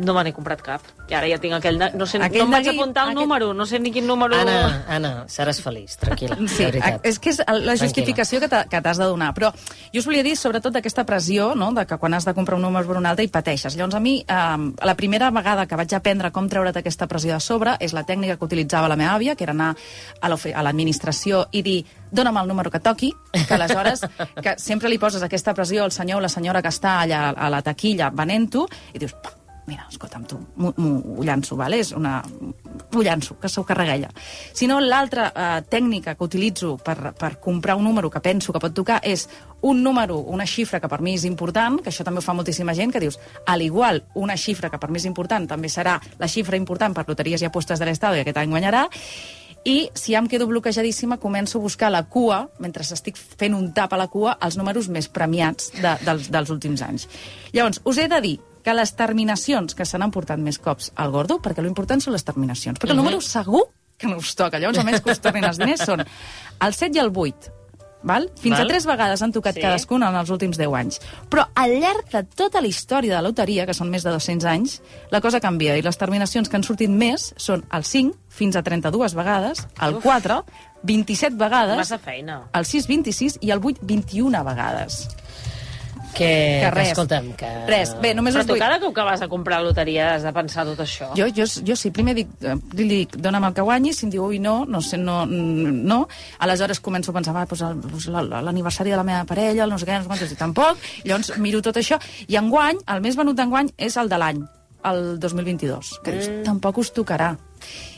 No 0.00 0.14
me 0.16 0.22
n'he 0.24 0.32
comprat 0.32 0.62
cap. 0.64 0.80
I 1.10 1.14
ara 1.18 1.28
ja 1.28 1.36
tinc 1.42 1.52
aquell... 1.58 1.76
ne- 1.78 1.90
No, 1.94 2.06
sé, 2.08 2.18
Aquell 2.24 2.40
no 2.40 2.44
em 2.46 2.52
vaig 2.54 2.68
apuntar 2.72 3.02
el 3.04 3.10
aquest- 3.10 3.20
número, 3.20 3.52
no 3.54 3.66
sé 3.66 3.78
ni 3.78 3.90
quin 3.92 4.06
número... 4.08 4.34
Anna, 4.38 4.84
Anna, 4.88 5.10
seràs 5.28 5.58
feliç, 5.60 5.98
tranquil·la, 6.00 6.36
Sí, 6.48 6.64
de 6.64 6.70
veritat. 6.70 7.04
és 7.04 7.18
que 7.20 7.30
és 7.34 7.40
la 7.46 7.74
justificació 7.76 8.40
que 8.40 8.48
t'ha- 8.48 8.64
que 8.70 8.80
t'has 8.80 8.96
de 8.96 9.04
donar. 9.04 9.34
Però 9.36 9.50
jo 9.92 9.98
us 10.00 10.06
volia 10.06 10.22
dir, 10.22 10.36
sobretot, 10.40 10.72
d'aquesta 10.72 11.04
pressió, 11.04 11.54
no?, 11.54 11.72
de 11.76 11.84
que 11.86 11.98
quan 11.98 12.14
has 12.14 12.24
de 12.24 12.32
comprar 12.34 12.56
un 12.56 12.62
número 12.62 12.86
per 12.88 12.96
un 12.96 13.06
altre 13.06 13.24
hi 13.24 13.28
pateixes. 13.28 13.76
Llavors, 13.76 13.94
a 13.94 14.00
mi, 14.00 14.24
eh, 14.26 14.72
la 14.86 14.94
primera 14.96 15.30
vegada 15.30 15.66
que 15.66 15.76
vaig 15.76 15.92
aprendre 15.94 16.30
com 16.32 16.48
treure't 16.48 16.78
aquesta 16.80 17.06
pressió 17.06 17.34
de 17.34 17.40
sobre 17.40 17.76
és 17.80 17.92
la 17.92 18.04
tècnica 18.06 18.38
que 18.38 18.44
utilitzava 18.44 18.88
la 18.88 18.96
meva 18.96 19.14
àvia, 19.18 19.36
que 19.36 19.44
era 19.44 19.52
anar 19.52 19.74
a 20.20 20.28
l'ofi- 20.30 20.54
a 20.54 20.62
l'administració 20.62 21.48
i 21.52 21.62
dir 21.62 21.84
dona'm 22.10 22.38
el 22.40 22.48
número 22.48 22.70
que 22.70 22.80
toqui, 22.80 23.12
que 23.46 23.54
aleshores 23.54 24.00
que 24.42 24.56
sempre 24.58 24.88
li 24.88 24.98
poses 24.98 25.22
aquesta 25.22 25.52
pressió 25.54 25.84
al 25.84 25.92
senyor 25.92 26.18
o 26.18 26.20
la 26.24 26.28
senyora 26.28 26.62
que 26.62 26.68
està 26.72 27.00
allà 27.02 27.30
a 27.36 27.50
la 27.50 27.60
taquilla 27.62 28.10
venent-ho 28.10 28.66
i 28.94 28.98
dius, 28.98 29.12
"Pa, 29.12 29.30
mira, 29.70 29.86
escolta'm 29.88 30.24
tu, 30.26 30.36
m'ho- 30.58 30.74
m'ho 30.76 31.22
llanço, 31.24 31.54
vale? 31.56 31.78
és 31.80 31.92
una... 31.94 32.18
ho 32.90 33.02
llanço, 33.06 33.36
que 33.38 33.48
s'ho 33.48 33.62
carrega 33.64 33.94
ella. 33.94 34.10
Si 34.52 34.66
no, 34.66 34.80
l'altra 34.82 35.28
eh, 35.30 35.62
tècnica 35.70 36.16
que 36.18 36.26
utilitzo 36.26 36.74
per, 36.82 37.12
per 37.14 37.36
comprar 37.38 37.76
un 37.78 37.84
número 37.86 38.10
que 38.10 38.20
penso 38.20 38.52
que 38.52 38.58
pot 38.62 38.74
tocar 38.74 38.98
és 39.06 39.28
un 39.62 39.82
número, 39.84 40.18
una 40.18 40.46
xifra 40.48 40.80
que 40.82 40.88
per 40.90 41.00
mi 41.00 41.14
és 41.14 41.24
important, 41.28 41.78
que 41.80 41.92
això 41.92 42.02
també 42.04 42.18
ho 42.18 42.26
fa 42.26 42.34
moltíssima 42.34 42.74
gent, 42.74 42.90
que 42.92 43.00
dius, 43.00 43.20
al 43.46 43.62
igual, 43.62 44.02
una 44.18 44.36
xifra 44.36 44.70
que 44.70 44.78
per 44.82 44.90
mi 44.90 44.98
és 44.98 45.06
important 45.06 45.46
també 45.46 45.68
serà 45.70 46.00
la 46.18 46.28
xifra 46.28 46.58
important 46.58 46.96
per 46.96 47.06
loteries 47.08 47.42
i 47.44 47.48
apostes 47.48 47.78
de 47.78 47.86
l'Estado 47.86 48.18
i 48.18 48.24
aquest 48.24 48.42
any 48.42 48.50
guanyarà, 48.50 48.88
i 49.68 49.90
si 49.92 50.14
ja 50.14 50.22
em 50.22 50.28
quedo 50.32 50.46
bloquejadíssima, 50.48 51.18
començo 51.20 51.58
a 51.58 51.60
buscar 51.60 51.90
la 51.92 52.06
cua, 52.08 52.46
mentre 52.64 52.80
estic 52.82 53.18
fent 53.20 53.52
un 53.52 53.74
tap 53.76 53.92
a 53.92 53.98
la 54.00 54.06
cua, 54.08 54.38
els 54.40 54.56
números 54.56 54.88
més 54.88 55.06
premiats 55.12 55.68
de, 55.76 55.98
dels, 56.06 56.30
dels 56.32 56.48
últims 56.54 56.80
anys. 56.80 57.04
Llavors, 57.52 57.82
us 57.84 57.98
he 58.00 58.06
de 58.08 58.20
dir 58.24 58.38
que 58.70 58.78
les 58.78 58.94
terminacions 58.94 59.74
que 59.74 59.84
se 59.88 59.98
n'han 59.98 60.12
portat 60.14 60.38
més 60.38 60.60
cops 60.62 60.92
al 61.02 61.10
gordo, 61.10 61.40
perquè 61.42 61.62
l'important 61.64 62.02
són 62.02 62.14
les 62.14 62.26
terminacions, 62.26 62.78
perquè 62.78 62.94
el 62.94 63.00
número 63.00 63.18
segur 63.24 63.66
que 64.00 64.08
no 64.08 64.20
us 64.22 64.36
toca. 64.38 64.60
Llavors, 64.62 64.78
a 64.80 64.84
més 64.86 65.02
que 65.02 65.10
us 65.12 65.20
tornin 65.20 65.44
els 65.44 65.58
diners, 65.60 65.82
són 65.84 66.04
el 66.06 66.76
7 66.76 66.96
i 66.96 67.02
el 67.02 67.10
8. 67.10 67.56
Val? 68.06 68.30
Fins 68.40 68.56
Val. 68.56 68.64
a 68.64 68.70
tres 68.70 68.86
vegades 68.88 69.20
han 69.20 69.34
tocat 69.34 69.58
sí. 69.58 69.60
cadascun 69.60 70.06
en 70.06 70.14
els 70.16 70.30
últims 70.32 70.56
10 70.56 70.76
anys. 70.78 71.00
Però 71.28 71.44
al 71.58 71.74
llarg 71.82 72.06
de 72.14 72.22
tota 72.38 72.62
la 72.62 72.70
història 72.70 73.12
de 73.12 73.18
la 73.18 73.26
loteria, 73.26 73.66
que 73.68 73.74
són 73.76 73.90
més 73.92 74.06
de 74.06 74.14
200 74.14 74.46
anys, 74.48 74.78
la 75.12 75.20
cosa 75.20 75.42
canvia 75.42 75.76
i 75.76 75.84
les 75.84 76.00
terminacions 76.00 76.48
que 76.48 76.56
han 76.56 76.64
sortit 76.64 76.88
més 76.88 77.34
són 77.36 77.66
el 77.76 77.84
5 77.84 78.16
fins 78.40 78.56
a 78.56 78.62
32 78.64 79.18
vegades, 79.18 79.66
el 79.84 79.98
4 80.00 80.38
27 80.86 81.36
vegades, 81.36 81.76
Massa 81.76 81.98
feina. 82.00 82.38
el 82.56 82.64
6 82.64 82.86
26 82.88 83.38
i 83.44 83.50
el 83.52 83.60
8 83.60 83.84
21 83.84 84.44
vegades. 84.46 85.02
Que, 86.14 86.60
Que 86.64 86.70
res. 86.74 86.88
escolta'm, 86.90 87.32
que... 87.38 87.48
Res. 87.68 87.94
Bé, 88.02 88.12
només 88.14 88.34
Però 88.34 88.42
us 88.42 88.46
tu 88.48 88.52
vull... 88.54 88.60
cada 88.60 88.78
cop 88.82 88.94
que 88.94 89.04
vas 89.06 89.22
a 89.22 89.28
comprar 89.28 89.60
loteria 89.62 90.14
has 90.16 90.22
de 90.26 90.32
pensar 90.32 90.64
tot 90.68 90.80
això. 90.84 91.10
Jo, 91.16 91.28
jo, 91.36 91.44
jo 91.66 91.76
sí, 91.76 91.90
primer 91.94 92.14
dic, 92.18 92.28
eh, 92.42 92.56
li 92.76 92.88
dic, 92.88 93.16
dona'm 93.16 93.44
el 93.48 93.54
que 93.54 93.62
guanyi, 93.62 93.92
si 93.94 94.06
em 94.06 94.10
diu, 94.12 94.24
ui, 94.26 94.38
no, 94.42 94.64
no 94.66 94.80
sé, 94.82 94.98
no, 94.98 95.24
mm, 95.26 95.80
no. 95.86 96.00
Aleshores 96.40 96.80
començo 96.82 97.10
a 97.10 97.14
pensar, 97.14 97.34
va, 97.34 97.46
doncs, 97.46 97.62
el- 97.62 97.80
doncs 97.80 98.06
la- 98.08 98.42
l'aniversari 98.42 98.90
de 98.90 98.96
la 98.96 99.04
meva 99.06 99.24
parella, 99.24 99.64
el 99.64 99.70
no 99.70 99.78
sé 99.78 99.86
què, 99.86 99.96
no 99.96 100.02
sé 100.02 100.08
quantos, 100.08 100.32
i 100.32 100.36
tampoc. 100.36 100.78
Llavors 101.04 101.36
miro 101.38 101.62
tot 101.62 101.76
això, 101.76 102.00
i 102.28 102.36
enguany, 102.36 102.78
el 102.86 103.00
més 103.00 103.16
venut 103.16 103.36
d'enguany 103.36 103.70
és 103.78 103.96
el 103.96 104.08
de 104.08 104.18
l'any, 104.18 104.42
el 104.84 105.18
2022, 105.20 106.00
que 106.04 106.12
dius, 106.12 106.28
tampoc 106.44 106.78
us 106.78 106.92
tocarà. 106.92 107.36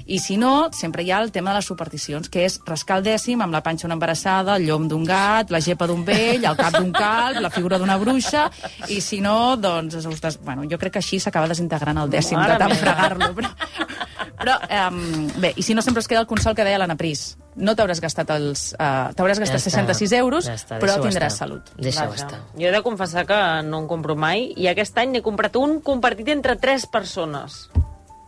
I 0.06 0.18
si 0.18 0.36
no, 0.36 0.70
sempre 0.74 1.04
hi 1.04 1.10
ha 1.12 1.20
el 1.22 1.30
tema 1.32 1.52
de 1.52 1.60
les 1.60 1.68
supersticions, 1.68 2.28
que 2.28 2.44
és 2.46 2.58
rascar 2.66 2.98
el 2.98 3.04
dècim 3.06 3.42
amb 3.44 3.54
la 3.54 3.62
panxa 3.62 3.86
una 3.86 3.94
embarassada, 3.94 4.56
el 4.56 4.66
llom 4.66 4.88
d'un 4.90 5.04
gat, 5.06 5.52
la 5.54 5.60
gepa 5.62 5.86
d'un 5.86 6.02
vell, 6.04 6.44
el 6.44 6.56
cap 6.58 6.74
d'un 6.74 6.90
calb, 6.92 7.38
la 7.40 7.50
figura 7.50 7.78
d'una 7.78 7.98
bruixa, 8.00 8.48
i 8.88 9.00
si 9.00 9.20
no, 9.22 9.56
doncs, 9.56 9.94
us 10.02 10.20
des... 10.20 10.40
bueno, 10.42 10.66
jo 10.70 10.78
crec 10.78 10.96
que 10.96 11.02
així 11.02 11.20
s'acaba 11.22 11.48
desintegrant 11.50 12.02
el 12.02 12.10
dècim 12.10 12.38
Mare 12.40 12.56
de 12.56 12.64
tant 12.64 12.74
fregar-lo. 12.80 13.30
Però, 13.38 13.52
però 14.42 14.56
um, 14.90 15.28
bé, 15.40 15.52
i 15.56 15.62
si 15.62 15.74
no 15.74 15.82
sempre 15.86 16.02
es 16.02 16.10
queda 16.10 16.24
el 16.24 16.26
consol 16.30 16.56
que 16.58 16.66
deia 16.66 16.80
l'Anna 16.82 16.98
Pris. 16.98 17.36
No 17.54 17.74
t'hauràs 17.76 18.00
gastat 18.00 18.30
els... 18.32 18.70
Uh, 18.78 19.12
t'hauràs 19.14 19.38
gastat 19.42 19.60
Ja 19.60 19.68
està. 19.68 19.76
66 19.76 20.14
euros, 20.18 20.46
Ja 20.48 20.56
està, 20.56 20.78
però 20.80 20.96
tindràs 21.02 21.34
estar. 21.34 21.46
salut. 21.46 21.72
Deixa-ho 21.76 22.14
estar. 22.16 22.40
Jo 22.56 22.70
he 22.70 22.72
de 22.74 22.80
confessar 22.82 23.26
que 23.28 23.38
no 23.68 23.82
en 23.84 23.88
compro 23.90 24.16
mai 24.16 24.48
i 24.56 24.70
aquest 24.72 24.96
any 24.98 25.12
n'he 25.12 25.22
comprat 25.22 25.56
un 25.60 25.78
compartit 25.84 26.32
entre 26.32 26.56
tres 26.56 26.88
persones. 26.88 27.66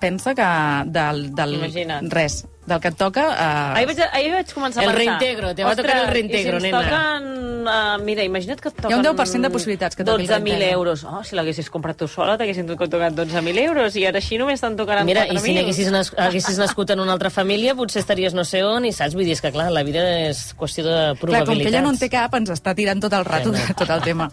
Pensa 0.04 0.34
que 0.36 0.46
del... 0.90 1.34
del 1.34 1.54
Imagina't. 1.54 2.10
Res. 2.12 2.42
Del 2.66 2.80
que 2.80 2.88
et 2.88 2.96
toca... 2.96 3.26
Uh... 3.28 3.76
Ahir 3.76 3.86
vaig, 3.90 3.98
ahir 4.12 4.32
vaig 4.32 4.52
començar 4.56 4.82
El 4.84 4.90
a 4.90 4.94
pensar... 4.94 5.18
reintegro, 5.20 5.54
te 5.54 5.64
va 5.64 5.74
tocar 5.76 5.98
el 6.04 6.08
reintegro, 6.14 6.56
i 6.58 6.60
si 6.60 6.66
ens 6.68 6.72
nena. 6.72 6.82
toquen... 6.84 7.32
Uh, 7.64 7.96
mira, 8.04 8.22
imagina't 8.24 8.60
que 8.60 8.68
et 8.68 8.74
toquen... 8.76 8.90
Hi 8.90 8.94
ha 8.94 8.98
un 9.00 9.06
10% 9.16 9.40
de 9.46 9.50
possibilitats 9.52 9.96
que 9.96 10.04
toqui 10.04 10.24
el 10.24 10.28
12.000 10.28 10.34
reintegro. 10.44 10.70
euros. 10.78 11.04
Oh, 11.08 11.22
si 11.24 11.36
l'haguessis 11.36 11.70
comprat 11.72 11.96
tu 11.96 12.08
sola, 12.08 12.36
t'haguessin 12.40 12.66
tocat 12.68 12.92
12.000 13.16 13.58
euros, 13.64 13.96
i 13.96 14.04
ara 14.08 14.20
així 14.20 14.36
només 14.40 14.60
te'n 14.60 14.76
tocaran 14.76 15.06
Mira, 15.08 15.26
4.000. 15.28 15.36
i 15.36 15.44
si 15.44 15.54
n'haguessis 15.58 15.90
nas 15.94 16.12
haguessis 16.26 16.58
nascut 16.60 16.90
en 16.92 17.00
una 17.04 17.12
altra 17.16 17.30
família, 17.32 17.74
potser 17.78 18.02
estaries 18.02 18.34
no 18.36 18.44
sé 18.44 18.60
on, 18.64 18.84
i 18.84 18.92
saps? 18.92 19.14
Vull 19.16 19.24
dir, 19.24 19.32
és 19.36 19.40
que 19.44 19.52
clar, 19.54 19.70
la 19.72 19.82
vida 19.86 20.04
és 20.28 20.42
qüestió 20.58 20.84
de 20.84 20.94
Clar, 20.94 21.16
probabilitats. 21.20 21.48
com 21.52 21.62
que 21.64 21.68
ella 21.72 21.82
no 21.84 21.92
en 21.94 22.00
té 22.00 22.10
cap, 22.12 22.34
ens 22.36 22.52
està 22.52 22.74
tirant 22.76 23.00
tot 23.00 23.12
el 23.16 23.24
rato 23.24 23.52
Sí, 23.54 23.60
no. 23.68 23.74
tot 23.80 23.90
el 23.96 24.02
tema. 24.04 24.28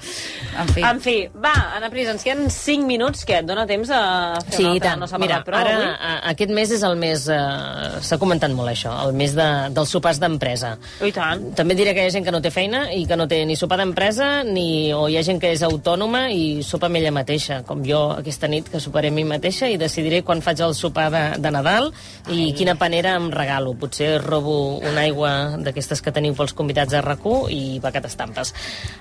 En 0.59 0.67
fi. 0.75 0.83
En 0.91 0.99
fi, 1.03 1.15
va, 1.43 1.53
Anna 1.77 1.89
Pris, 1.93 2.07
ens 2.11 2.23
queden 2.27 2.49
5 2.51 2.85
minuts, 2.87 3.23
que 3.27 3.39
et 3.39 3.47
dona 3.47 3.63
temps 3.69 3.89
a 3.95 4.01
fer 4.43 4.57
Sí, 4.59 4.63
una 4.65 4.73
altra, 4.75 4.89
tant. 4.89 4.99
no 5.05 5.07
s'ha 5.07 5.19
Mira, 5.21 5.39
parlat 5.43 5.47
prou 5.47 5.59
ara, 5.61 5.75
avui? 5.77 5.95
a- 6.11 6.29
aquest 6.35 6.51
mes 6.51 6.71
és 6.79 6.83
el 6.83 6.95
mes... 6.99 7.27
Eh, 7.31 8.01
comentat 8.21 8.53
molt 8.55 8.71
això, 8.71 8.93
el 9.05 9.15
mes 9.17 9.33
de, 9.37 9.47
dels 9.73 9.91
sopars 9.91 10.21
d'empresa. 10.21 10.75
I 11.03 11.11
tant. 11.15 11.47
També 11.57 11.75
diré 11.77 11.95
que 11.97 12.05
hi 12.05 12.11
ha 12.11 12.13
gent 12.13 12.27
que 12.27 12.33
no 12.33 12.41
té 12.43 12.51
feina 12.53 12.85
i 12.93 13.05
que 13.09 13.17
no 13.17 13.27
té 13.31 13.41
ni 13.49 13.57
sopar 13.59 13.79
d'empresa, 13.81 14.31
ni... 14.47 14.93
o 14.93 15.07
hi 15.09 15.17
ha 15.17 15.25
gent 15.25 15.41
que 15.41 15.51
és 15.55 15.63
autònoma 15.65 16.27
i 16.31 16.61
sopa 16.65 16.89
amb 16.89 16.99
ella 17.01 17.13
mateixa, 17.15 17.61
com 17.67 17.83
jo 17.85 18.01
aquesta 18.15 18.49
nit, 18.51 18.69
que 18.71 18.81
soparé 18.83 19.11
a 19.11 19.15
mi 19.15 19.25
mateixa 19.27 19.69
i 19.71 19.79
decidiré 19.81 20.21
quan 20.27 20.43
faig 20.45 20.61
el 20.63 20.75
sopar 20.77 21.09
de, 21.13 21.23
de 21.41 21.53
Nadal 21.53 21.91
i 22.29 22.47
Ai. 22.47 22.53
quina 22.57 22.77
panera 22.79 23.15
em 23.19 23.29
regalo. 23.33 23.73
Potser 23.79 24.13
robo 24.21 24.77
una 24.79 25.05
aigua 25.05 25.31
d'aquestes 25.61 26.01
que 26.03 26.13
teniu 26.13 26.35
pels 26.37 26.55
convidats 26.57 26.93
de 26.93 27.01
rac 27.01 27.21
i 27.53 27.77
va 27.83 27.91
que 27.93 28.01
t'estampes. 28.01 28.53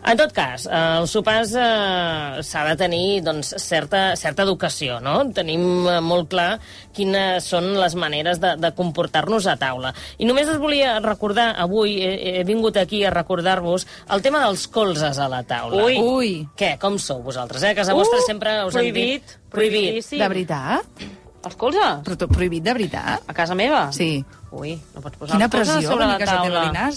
En 0.04 0.18
tot 0.20 0.32
cas, 0.36 0.66
eh, 0.66 0.80
els 1.00 1.14
sopars 1.14 1.54
eh, 1.56 2.42
s'ha 2.44 2.64
de 2.68 2.76
tenir 2.76 3.22
doncs, 3.24 3.54
certa, 3.62 4.14
certa 4.16 4.44
educació, 4.44 4.98
no? 5.00 5.16
Tenim 5.36 5.86
eh, 5.88 5.98
molt 6.04 6.28
clar 6.32 6.50
quines 6.96 7.46
són 7.46 7.72
les 7.78 7.96
maneres 7.96 8.40
de, 8.42 8.54
de 8.60 8.72
comportar-nos 9.10 9.46
a 9.46 9.56
taula. 9.58 9.92
I 10.18 10.26
només 10.26 10.48
us 10.48 10.58
volia 10.58 10.98
recordar, 11.02 11.54
avui 11.58 11.98
he, 12.02 12.40
he 12.40 12.44
vingut 12.44 12.76
aquí 12.76 13.04
a 13.04 13.10
recordar-vos 13.10 13.86
el 14.10 14.22
tema 14.22 14.40
dels 14.44 14.68
colzes 14.68 15.18
a 15.18 15.28
la 15.28 15.42
taula. 15.42 15.84
Ui. 15.84 15.98
Ui, 15.98 16.48
Què, 16.56 16.76
com 16.80 16.98
sou 16.98 17.22
vosaltres? 17.22 17.62
Eh? 17.62 17.74
A 17.74 17.74
casa 17.74 17.94
vostra 17.94 18.20
Uh, 18.20 18.26
sempre 18.26 18.52
us 18.66 18.74
prohibit, 18.74 19.22
han 19.22 19.30
dit... 19.30 19.38
prohibidíssim. 19.50 20.18
de 20.20 20.28
veritat? 20.28 21.04
Els 21.40 21.56
colzes? 21.56 22.02
Però 22.04 22.16
tot 22.20 22.32
prohibit 22.34 22.62
de 22.66 22.74
veritat? 22.76 23.24
A 23.26 23.32
casa 23.32 23.54
meva? 23.56 23.86
Sí. 23.96 24.20
Ui, 24.52 24.74
no 24.94 25.00
pots 25.00 25.16
posar 25.16 25.38
Quina 25.38 25.46
els 25.46 25.54
colzes 25.54 25.72
pressió 25.72 25.94
sobre 25.94 26.08
la 26.10 26.18
a 26.18 26.20
casa 26.20 26.42
teva, 26.42 26.64
taula. 26.66 26.90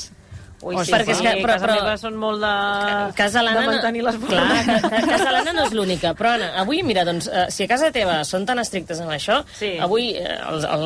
Ui, 0.64 0.78
sí, 0.86 0.92
perquè 0.94 1.12
és 1.12 1.18
sí, 1.20 1.24
que- 1.26 1.34
però- 1.44 1.56
casa 1.58 1.66
però- 1.68 1.76
meva 1.82 1.96
són 2.00 2.16
molt 2.20 2.40
de... 2.44 2.52
Casa 3.18 3.42
l'Anna... 3.44 3.62
de 3.62 3.68
mantenir 3.68 4.04
les 4.06 4.16
Clar, 4.22 4.30
formes. 4.48 4.66
ca, 4.66 4.90
ca, 4.90 5.02
casa 5.10 5.32
l'Anna 5.36 5.54
no 5.58 5.66
és 5.68 5.74
l'única. 5.76 6.14
Però, 6.16 6.32
Anna, 6.38 6.52
avui, 6.62 6.82
mira, 6.88 7.04
doncs, 7.08 7.28
eh, 7.28 7.46
si 7.52 7.66
a 7.66 7.68
casa 7.68 7.92
teva 7.92 8.22
són 8.28 8.46
tan 8.48 8.60
estrictes 8.64 9.00
en 9.04 9.10
això, 9.12 9.42
Sí. 9.60 9.74
avui, 9.82 10.12
eh, 10.16 10.38
el, 10.50 10.64
el, 10.66 10.86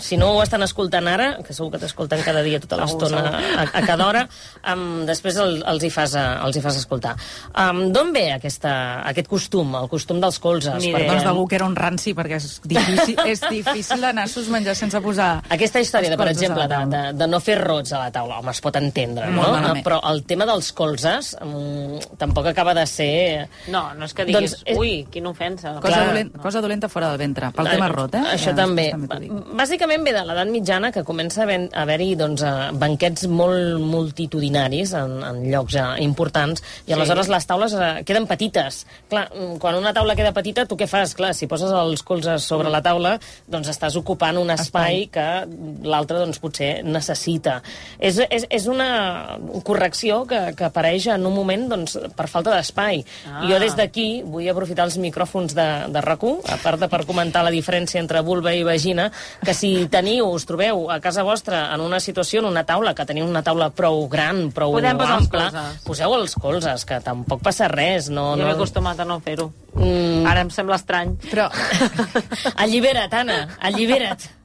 si 0.00 0.16
no 0.16 0.30
ho 0.36 0.42
estan 0.42 0.62
escoltant 0.64 1.08
ara, 1.08 1.28
que 1.44 1.52
segur 1.56 1.70
que 1.74 1.78
t'escolten 1.82 2.22
cada 2.24 2.42
dia 2.46 2.60
tota 2.62 2.78
l'estona 2.80 3.20
a, 3.58 3.66
a 3.68 3.82
cada 3.86 4.06
hora, 4.06 4.24
um, 4.72 5.04
després 5.08 5.36
el, 5.42 5.58
els, 5.66 5.84
hi 5.84 5.90
fas, 5.90 6.14
eh, 6.14 6.26
els 6.46 6.56
hi 6.56 6.62
fas 6.64 6.78
escoltar. 6.80 7.16
Um, 7.52 7.88
D'on 7.92 8.12
ve 8.14 8.28
aquesta, 8.32 9.02
aquest 9.10 9.28
costum, 9.28 9.74
el 9.82 9.88
costum 9.92 10.20
dels 10.22 10.38
colzes? 10.38 10.78
Ni 10.80 10.92
Perquè 10.94 11.04
idea. 11.04 11.12
Doncs 11.12 11.24
d'algú 11.28 11.46
que 11.50 11.56
era 11.58 11.66
un 11.68 11.76
ranci, 11.76 12.14
perquè 12.16 12.38
és 12.38 12.60
difícil, 12.64 13.18
és 13.32 13.40
difícil 13.50 14.04
anar-s'os 14.04 14.48
menjar 14.52 14.74
sense 14.78 15.00
posar... 15.04 15.42
Aquesta 15.50 15.80
història, 15.82 16.10
de, 16.12 16.16
per 16.20 16.28
exemple, 16.30 16.66
de, 16.70 16.78
de, 16.92 17.02
de 17.18 17.26
no 17.30 17.40
fer 17.44 17.58
rots 17.60 17.92
a 17.92 18.04
la 18.04 18.10
taula, 18.14 18.38
home, 18.38 18.52
es 18.54 18.60
pot 18.62 18.76
entendre, 18.78 19.17
no? 19.26 19.32
Molt 19.40 19.52
malament. 19.56 19.84
Però 19.86 19.98
el 20.10 20.22
tema 20.28 20.46
dels 20.48 20.70
colzes 20.72 21.34
mm, 21.40 22.16
tampoc 22.18 22.46
acaba 22.52 22.74
de 22.74 22.84
ser... 22.86 23.48
No, 23.68 23.88
no 23.98 24.04
és 24.08 24.14
que 24.14 24.24
diguis, 24.28 24.56
Doncs, 24.58 24.64
eh, 24.66 24.76
ui, 24.78 24.92
quina 25.10 25.30
ofensa. 25.30 25.74
Cosa, 25.80 25.88
Clar. 25.94 26.06
dolent, 26.12 26.32
cosa 26.42 26.60
dolenta 26.64 26.88
fora 26.88 27.08
del 27.10 27.18
ventre. 27.18 27.50
Pel 27.56 27.68
tema 27.72 27.88
rot, 27.92 28.14
eh? 28.14 28.24
Això 28.34 28.52
Ja, 28.52 28.56
també. 28.62 28.88
també. 28.94 29.28
Bàsicament 29.58 30.04
ve 30.06 30.12
de 30.16 30.24
l'edat 30.24 30.48
mitjana 30.52 30.92
que 30.92 31.04
comença 31.04 31.42
a 31.42 31.44
haver- 31.44 31.68
a 31.72 31.82
haver-hi 31.82 32.14
doncs, 32.16 32.42
eh, 32.42 32.70
banquets 32.78 33.26
molt 33.28 33.80
multitudinaris 33.80 34.92
en, 34.98 35.18
en 35.24 35.42
llocs 35.52 35.74
eh, 35.78 35.86
importants 36.04 36.62
i 36.88 36.92
aleshores 36.96 37.28
les 37.32 37.46
taules 37.48 37.74
eh, 37.74 37.90
queden 38.08 38.26
petites. 38.30 38.84
Clar, 39.10 39.28
mm, 39.32 39.58
quan 39.62 39.76
una 39.78 39.92
taula 39.96 40.16
queda 40.18 40.32
petita, 40.36 40.66
tu 40.66 40.76
què 40.78 40.86
fas? 40.90 41.14
Clar, 41.18 41.34
si 41.34 41.46
poses 41.50 41.70
els 41.72 42.02
colzes 42.02 42.42
sobre 42.44 42.70
la 42.72 42.82
taula, 42.84 43.16
doncs 43.46 43.68
estàs 43.72 43.96
ocupant 44.00 44.38
un 44.40 44.50
espai, 44.54 45.06
que 45.12 45.26
l'altre 45.88 46.18
doncs, 46.18 46.38
potser 46.42 46.82
necessita. 46.84 47.60
És, 47.98 48.18
és, 48.30 48.46
és 48.50 48.66
una 48.70 48.88
correcció 49.64 50.22
que, 50.28 50.40
que 50.58 50.68
apareix 50.68 51.08
en 51.14 51.26
un 51.26 51.34
moment 51.34 51.66
doncs, 51.70 51.96
per 52.16 52.28
falta 52.30 52.52
d'espai. 52.54 53.02
Ah. 53.28 53.42
Jo 53.48 53.58
des 53.62 53.76
d'aquí 53.78 54.22
vull 54.26 54.48
aprofitar 54.50 54.86
els 54.88 54.98
micròfons 55.00 55.54
de, 55.56 55.68
de 55.92 56.04
rac 56.04 56.18
a 56.18 56.56
part 56.62 56.80
de 56.80 56.88
per 56.90 57.04
comentar 57.06 57.44
la 57.46 57.52
diferència 57.54 58.00
entre 58.00 58.20
vulva 58.26 58.50
i 58.54 58.64
vagina, 58.66 59.08
que 59.44 59.54
si 59.54 59.86
teniu, 59.86 60.26
us 60.34 60.46
trobeu 60.48 60.88
a 60.90 60.98
casa 61.00 61.22
vostra 61.22 61.68
en 61.74 61.80
una 61.84 62.00
situació, 62.00 62.40
en 62.42 62.48
una 62.50 62.64
taula, 62.66 62.94
que 62.94 63.06
teniu 63.06 63.26
una 63.28 63.42
taula 63.46 63.70
prou 63.70 64.08
gran, 64.10 64.48
prou 64.50 64.72
Podem 64.74 64.98
els 64.98 65.14
ampla, 65.14 65.50
colzes. 65.52 65.84
poseu 65.86 66.14
els 66.16 66.34
colzes, 66.34 66.84
que 66.88 66.98
tampoc 67.04 67.42
passa 67.44 67.68
res. 67.70 68.10
No, 68.10 68.32
Jo 68.34 68.42
m'he 68.42 68.50
no... 68.50 68.56
acostumat 68.56 68.98
a 68.98 69.06
no 69.06 69.20
fer-ho. 69.20 69.52
Mm. 69.78 70.26
Ara 70.26 70.42
em 70.42 70.50
sembla 70.50 70.80
estrany. 70.80 71.14
Però, 71.30 71.46
Allibera't, 72.64 73.14
Anna, 73.14 73.38
allibera't. 73.60 74.37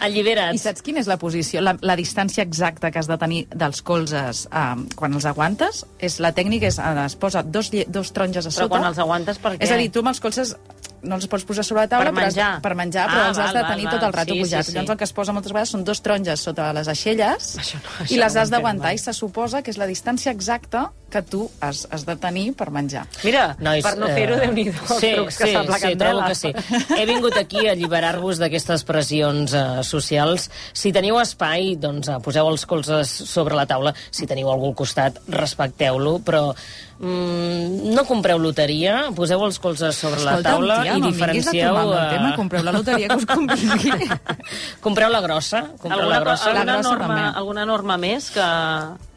Allibera't. 0.00 0.54
i 0.54 0.58
saps 0.62 0.82
quina 0.82 1.00
és 1.02 1.08
la 1.10 1.18
posició, 1.20 1.62
la, 1.64 1.76
la 1.80 1.96
distància 1.98 2.44
exacta 2.44 2.90
que 2.90 2.98
has 3.00 3.08
de 3.10 3.18
tenir 3.20 3.44
dels 3.54 3.82
colzes 3.86 4.46
um, 4.50 4.86
quan 4.98 5.14
els 5.14 5.26
aguantes? 5.28 5.84
És, 5.98 6.18
la 6.20 6.32
tècnica 6.36 6.68
és, 6.70 6.78
eh, 6.78 7.04
es 7.06 7.16
posa 7.16 7.42
dos, 7.42 7.70
dos 7.88 8.12
taronges 8.12 8.46
a 8.46 8.50
Però 8.50 8.66
sota. 8.66 8.72
quan 8.76 8.88
els 8.90 8.98
aguantes, 8.98 9.38
per 9.38 9.56
què? 9.56 9.62
És 9.64 9.70
a 9.70 9.80
dir, 9.80 9.90
tu 9.94 10.02
amb 10.04 10.12
els 10.14 10.20
colzes 10.20 10.56
no 11.02 11.16
els 11.16 11.26
pots 11.26 11.44
posar 11.44 11.64
sobre 11.64 11.82
la 11.82 11.88
taula, 11.88 12.10
Per 12.10 12.14
però 12.14 12.26
menjar. 12.28 12.50
per 12.62 12.74
menjar, 12.78 13.08
però 13.10 13.22
Ah, 13.24 13.28
els 13.28 13.38
has 13.38 13.52
val, 13.52 13.62
de 13.62 13.68
tenir 13.72 13.84
val. 13.86 13.94
tot 13.98 14.02
el 14.08 14.12
rato 14.12 14.32
Sí, 14.34 14.40
pujats. 14.40 14.66
sí, 14.66 14.72
sí. 14.72 14.76
Llavors 14.78 14.90
el 14.90 14.96
que 14.98 15.04
es 15.04 15.12
posa 15.12 15.32
moltes 15.32 15.52
vegades 15.52 15.70
són 15.70 15.84
dos 15.84 16.00
taronges 16.02 16.40
sota 16.40 16.72
les 16.72 16.88
aixelles 16.88 17.56
Això 17.62 17.74
no- 17.82 18.04
i 18.04 18.04
això 18.04 18.18
les 18.20 18.34
no 18.34 18.38
ho 18.40 18.42
has 18.42 18.50
d'aguantar 18.50 18.94
i 18.94 18.98
se 18.98 19.12
suposa 19.12 19.62
que 19.62 19.70
és 19.70 19.78
la 19.78 19.86
distància 19.86 20.30
exacta 20.32 20.90
que 21.12 21.20
tu 21.20 21.50
has, 21.60 21.86
has 21.90 22.06
de 22.06 22.14
tenir 22.16 22.54
per 22.56 22.70
menjar. 22.70 23.02
Mira, 23.22 23.54
Nois, 23.60 23.82
per 23.84 23.98
no 23.98 24.06
fer-ho, 24.06 24.34
eh, 24.36 24.46
Déu-n'hi-do, 24.46 24.78
els 24.88 25.00
sí, 25.00 25.10
trucs 25.16 25.36
que 25.36 25.46
sí, 25.46 25.52
sap 25.52 25.68
la 25.68 25.76
sí, 25.78 25.94
trobo 25.96 26.20
candela. 26.22 26.28
que 26.28 26.34
sí. 26.34 26.52
He 26.96 27.04
vingut 27.04 27.36
aquí 27.36 27.66
a 27.68 27.72
alliberar-vos 27.72 28.38
d'aquestes 28.40 28.82
pressions 28.88 29.52
eh, 29.52 29.82
socials. 29.84 30.48
Si 30.72 30.90
teniu 30.90 31.18
espai, 31.20 31.76
doncs 31.76 32.08
eh, 32.08 32.16
poseu 32.24 32.48
els 32.48 32.64
colzes 32.64 33.10
sobre 33.28 33.54
la 33.54 33.66
taula. 33.66 33.92
Si 34.10 34.24
teniu 34.26 34.48
algú 34.48 34.68
al 34.70 34.74
costat, 34.74 35.18
respecteu-lo, 35.28 36.20
però 36.24 36.54
mm, 37.02 37.92
no 37.92 38.04
compreu 38.08 38.38
loteria, 38.40 39.10
poseu 39.16 39.42
els 39.44 39.58
colzes 39.62 39.98
sobre 39.98 40.22
la 40.22 40.38
Escolta'm, 40.38 40.52
taula 40.62 40.80
tia, 40.82 40.96
i 40.96 41.02
no 41.02 41.10
a 41.10 41.12
diferencieu... 41.12 41.68
tomar 41.68 41.82
el 41.82 41.92
meu 41.92 41.98
eh, 41.98 42.10
tema, 42.14 42.32
compreu 42.38 42.62
la 42.64 42.74
loteria 42.78 43.08
que 43.12 43.20
us 43.20 43.26
convingui. 43.28 44.10
compreu 44.86 45.12
la 45.12 45.20
grossa, 45.24 45.64
compreu 45.76 45.98
alguna, 46.00 46.14
la 46.16 46.20
grossa. 46.24 46.50
alguna, 46.50 46.64
La 46.64 46.76
grossa 46.78 46.90
norma, 46.94 47.08
també. 47.08 47.38
alguna 47.42 47.66
norma 47.66 47.98
més 48.00 48.30
que, 48.32 48.48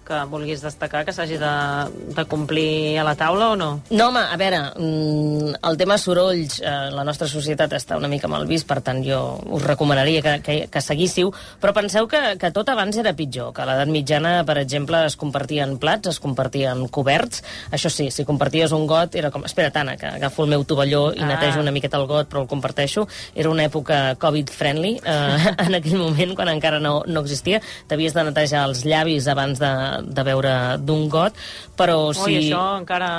que 0.06 0.20
vulguis 0.30 0.62
destacar, 0.64 1.04
que 1.06 1.14
s'hagi 1.16 1.38
de, 1.42 1.52
de 2.16 2.26
complir 2.30 2.98
a 3.02 3.04
la 3.08 3.16
taula 3.18 3.52
o 3.52 3.56
no? 3.60 3.70
No, 3.90 4.08
home, 4.12 4.22
a 4.22 4.38
veure, 4.38 4.60
mm, 4.78 5.56
el 5.66 5.78
tema 5.82 5.98
sorolls, 5.98 6.60
eh, 6.62 6.74
la 6.94 7.04
nostra 7.08 7.28
societat 7.28 7.74
està 7.74 7.98
una 7.98 8.08
mica 8.12 8.30
mal 8.32 8.46
vist, 8.48 8.68
per 8.70 8.80
tant 8.86 9.02
jo 9.06 9.20
us 9.50 9.64
recomanaria 9.66 10.22
que, 10.22 10.36
que, 10.46 10.58
que 10.72 10.82
seguíssiu, 10.82 11.32
però 11.62 11.74
penseu 11.74 12.08
que, 12.08 12.22
que 12.42 12.52
tot 12.56 12.70
abans 12.70 12.98
era 13.02 13.16
pitjor, 13.18 13.52
que 13.56 13.64
a 13.64 13.70
l'edat 13.70 13.90
mitjana, 13.92 14.36
per 14.46 14.58
exemple, 14.62 15.04
es 15.10 15.18
compartien 15.18 15.78
plats, 15.82 16.14
es 16.14 16.20
compartien 16.24 16.86
coberts, 16.88 17.44
això 17.72 17.90
sí, 17.92 18.10
si 18.12 18.26
comparties 18.26 18.72
un 18.76 18.86
got 18.88 19.16
era 19.16 19.32
com, 19.34 19.46
espera, 19.46 19.72
Tana, 19.74 19.98
que 19.98 20.08
agafo 20.08 20.44
el 20.46 20.52
meu 20.54 20.64
tovalló 20.64 21.10
i 21.14 21.22
Ah. 21.26 21.28
netejo 21.34 21.60
una 21.60 21.72
miqueta 21.72 21.98
el 21.98 22.06
got, 22.08 22.30
però 22.30 22.42
el 22.44 22.48
comparteixo. 22.48 23.08
Era 23.34 23.50
una 23.50 23.64
època 23.66 24.16
covid-friendly, 24.22 25.02
eh, 25.04 25.56
en 25.66 25.76
aquell 25.76 25.98
moment, 25.98 26.36
quan 26.36 26.50
encara 26.52 26.80
no, 26.80 27.02
no 27.08 27.22
existia. 27.26 27.62
T'havies 27.90 28.14
de 28.14 28.24
netejar 28.28 28.66
els 28.70 28.84
llavis 28.86 29.28
abans 29.32 29.60
de, 29.60 29.72
de 30.04 30.28
beure 30.28 30.56
d'un 30.82 31.08
got, 31.10 31.38
però 31.78 32.10
Ui, 32.10 32.18
si... 32.22 32.40
això 32.44 32.66
encara... 32.80 33.12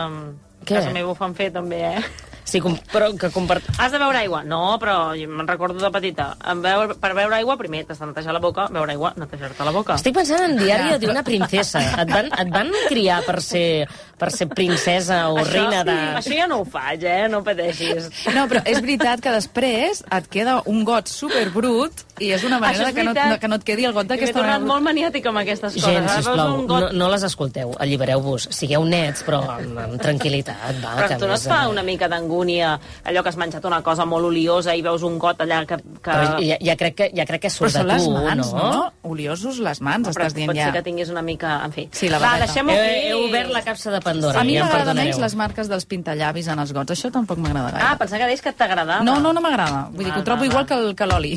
Què? 0.66 0.80
casa 0.80 0.90
meva 0.90 1.12
ho 1.12 1.14
fan 1.14 1.36
fer, 1.38 1.52
també, 1.54 1.78
eh? 1.94 2.00
Sí, 2.46 2.60
com, 2.62 2.76
però 2.92 3.08
que 3.18 3.28
compart... 3.34 3.66
Has 3.82 3.90
de 3.90 3.98
beure 3.98 4.20
aigua? 4.20 4.44
No, 4.46 4.76
però 4.78 5.10
me'n 5.18 5.48
recordo 5.50 5.82
de 5.82 5.90
petita. 5.90 6.28
En 6.46 6.60
beure, 6.62 6.94
per 7.02 7.10
beure 7.18 7.34
aigua, 7.40 7.56
primer 7.58 7.82
t'has 7.88 7.98
de 7.98 8.06
netejar 8.06 8.36
la 8.36 8.42
boca, 8.42 8.68
beure 8.70 8.94
aigua, 8.94 9.10
netejar-te 9.18 9.66
la 9.66 9.72
boca. 9.74 9.96
Estic 9.98 10.14
pensant 10.14 10.44
en 10.46 10.54
diari 10.60 10.92
Ja, 10.92 11.00
d'una 11.02 11.24
princesa. 11.26 11.82
Et 12.04 12.12
van, 12.12 12.30
et 12.30 12.52
van 12.54 12.70
criar 12.86 13.18
per 13.26 13.40
ser, 13.42 13.88
per 14.18 14.30
ser 14.30 14.46
princesa 14.52 15.24
o 15.32 15.40
això, 15.42 15.56
reina 15.56 15.82
de... 15.86 15.96
Això 16.22 16.38
ja 16.38 16.46
no 16.46 16.60
ho 16.62 16.68
faig, 16.70 17.02
eh? 17.02 17.26
No 17.32 17.42
pateixis. 17.46 18.12
No, 18.36 18.46
però 18.46 18.62
és 18.62 18.78
veritat 18.84 19.24
que 19.24 19.34
després 19.34 20.04
et 20.06 20.30
queda 20.30 20.60
un 20.70 20.84
got 20.86 21.10
superbrut 21.10 22.05
i 22.18 22.30
és 22.32 22.44
una 22.48 22.58
manera 22.58 22.88
és 22.88 22.94
que 22.96 23.04
no, 23.04 23.12
que 23.40 23.48
no 23.48 23.56
et 23.60 23.64
quedi 23.64 23.84
el 23.84 23.92
got 23.92 24.04
I 24.06 24.08
M'he 24.08 24.14
d'aquesta 24.16 24.38
tornat 24.38 24.60
manera. 24.60 24.68
molt 24.72 24.84
maniàtica 24.86 25.28
amb 25.28 25.38
aquestes 25.42 25.74
coses. 25.74 25.84
Gent, 25.84 26.08
sisplau, 26.08 26.54
un 26.54 26.66
no, 26.66 26.66
got... 26.70 26.92
no 26.96 27.08
les 27.12 27.22
escolteu, 27.28 27.74
allibereu-vos. 27.78 28.48
Sigueu 28.56 28.84
nets, 28.88 29.22
però 29.26 29.42
amb, 29.56 29.78
amb 29.82 30.00
tranquil·litat, 30.00 30.78
va. 30.82 30.94
Però 30.96 31.08
que 31.12 31.18
tu 31.20 31.28
no 31.28 31.34
et 31.36 31.44
fa 31.44 31.62
eh, 31.64 31.68
una 31.72 31.82
mica 31.82 32.08
d'angúnia 32.08 32.78
allò 33.04 33.22
que 33.22 33.28
has 33.32 33.36
menjat 33.36 33.64
una 33.68 33.82
cosa 33.82 34.06
molt 34.08 34.24
oliosa 34.30 34.74
i 34.74 34.82
veus 34.82 35.02
un 35.06 35.18
got 35.18 35.40
allà 35.44 35.64
que... 35.66 35.76
que... 35.76 36.10
Però 36.10 36.38
ja, 36.40 36.56
ja, 36.60 36.76
crec 36.76 36.94
que, 36.96 37.10
ja 37.16 37.26
crec 37.28 37.42
que 37.46 37.52
Però 37.52 37.68
surt 37.70 37.76
de 37.80 37.84
les 37.90 38.04
tu, 38.04 38.12
mans, 38.16 38.52
no? 38.54 38.70
no? 38.72 38.82
Oliosos 39.12 39.58
les 39.60 39.80
mans, 39.84 40.08
però 40.08 40.24
estàs 40.26 40.34
dient 40.36 40.50
pot 40.52 40.56
ja. 40.58 40.70
ser 40.70 40.78
que 40.80 40.84
tinguis 40.88 41.10
una 41.12 41.22
mica... 41.22 41.60
En 41.66 41.72
fi. 41.76 41.86
Sí, 41.92 42.08
la 42.08 42.18
Va, 42.22 42.36
deixem-ho 42.42 42.72
He, 42.72 42.80
aquí. 42.80 43.06
he 43.10 43.14
obert 43.28 43.50
la 43.52 43.62
capsa 43.66 43.90
de 43.92 44.00
Pandora. 44.00 44.40
A 44.40 44.44
mi 44.44 44.56
ja 44.56 44.64
m'agrada 44.64 44.94
menys 44.96 45.20
les 45.20 45.34
marques 45.36 45.68
dels 45.68 45.84
pintallavis 45.84 46.48
en 46.48 46.58
els 46.64 46.72
gots. 46.72 46.96
Això 46.96 47.12
tampoc 47.12 47.38
m'agrada 47.42 47.70
gaire. 47.76 47.86
Ah, 47.86 47.96
pensava 48.00 48.24
que 48.24 48.32
deies 48.32 48.42
que 48.44 48.52
t'agradava. 48.56 49.02
no, 49.04 49.18
no, 49.20 49.32
no 49.36 49.40
m'agrada. 49.44 49.88
Vull 49.92 50.04
dir 50.08 50.12
que 50.14 50.20
ho 50.20 50.24
trobo 50.24 50.44
igual 50.44 50.64
val. 50.64 50.66
que 50.66 50.74
el- 50.74 50.94
que 50.96 51.06
l'oli. 51.06 51.34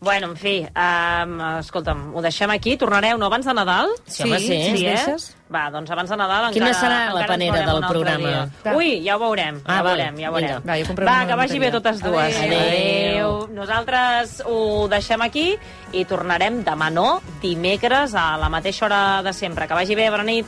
Bueno, 0.00 0.28
en 0.30 0.36
fi, 0.40 0.54
um, 0.64 1.32
escolta'm, 1.58 2.14
ho 2.16 2.22
deixem 2.24 2.48
aquí. 2.50 2.78
Tornareu, 2.80 3.18
no, 3.20 3.26
abans 3.26 3.44
de 3.44 3.52
Nadal? 3.52 3.90
Sí, 4.06 4.22
home, 4.24 4.38
sí. 4.38 4.46
Sí, 4.48 4.76
Sí, 4.78 4.86
eh? 4.86 4.94
deixes? 4.96 5.26
Va, 5.52 5.66
doncs 5.70 5.90
abans 5.90 6.08
de 6.08 6.16
Nadal 6.16 6.52
Quina 6.54 6.70
encara... 6.70 6.80
serà 6.80 7.00
la 7.12 7.20
encara 7.20 7.26
panera 7.34 7.66
del 7.66 7.84
programa? 7.88 8.30
dia. 8.64 8.72
Ui, 8.78 9.02
ja 9.04 9.16
ho 9.16 9.20
veurem, 9.20 9.58
Ah, 9.66 9.74
ja 9.74 9.80
ho 9.82 9.84
veurem, 9.90 10.16
ja 10.22 10.30
ho 10.30 10.32
veurem. 10.32 10.62
Va, 10.64 11.04
Va, 11.04 11.18
que 11.26 11.36
vagi 11.42 11.58
bé 11.58 11.70
totes 11.74 12.00
dues. 12.00 12.38
Adéu. 12.46 13.34
Nosaltres 13.52 14.38
ho 14.46 14.88
deixem 14.88 15.20
aquí 15.26 15.46
i 15.92 16.04
tornarem 16.08 16.62
demà 16.64 16.88
no, 16.90 17.20
dimecres 17.42 18.14
a 18.14 18.38
la 18.40 18.48
mateixa 18.48 18.86
hora 18.86 19.02
de 19.26 19.34
sempre. 19.36 19.68
Que 19.68 19.74
vagi 19.74 19.94
bé, 19.98 20.08
bona 20.08 20.24
nit. 20.24 20.46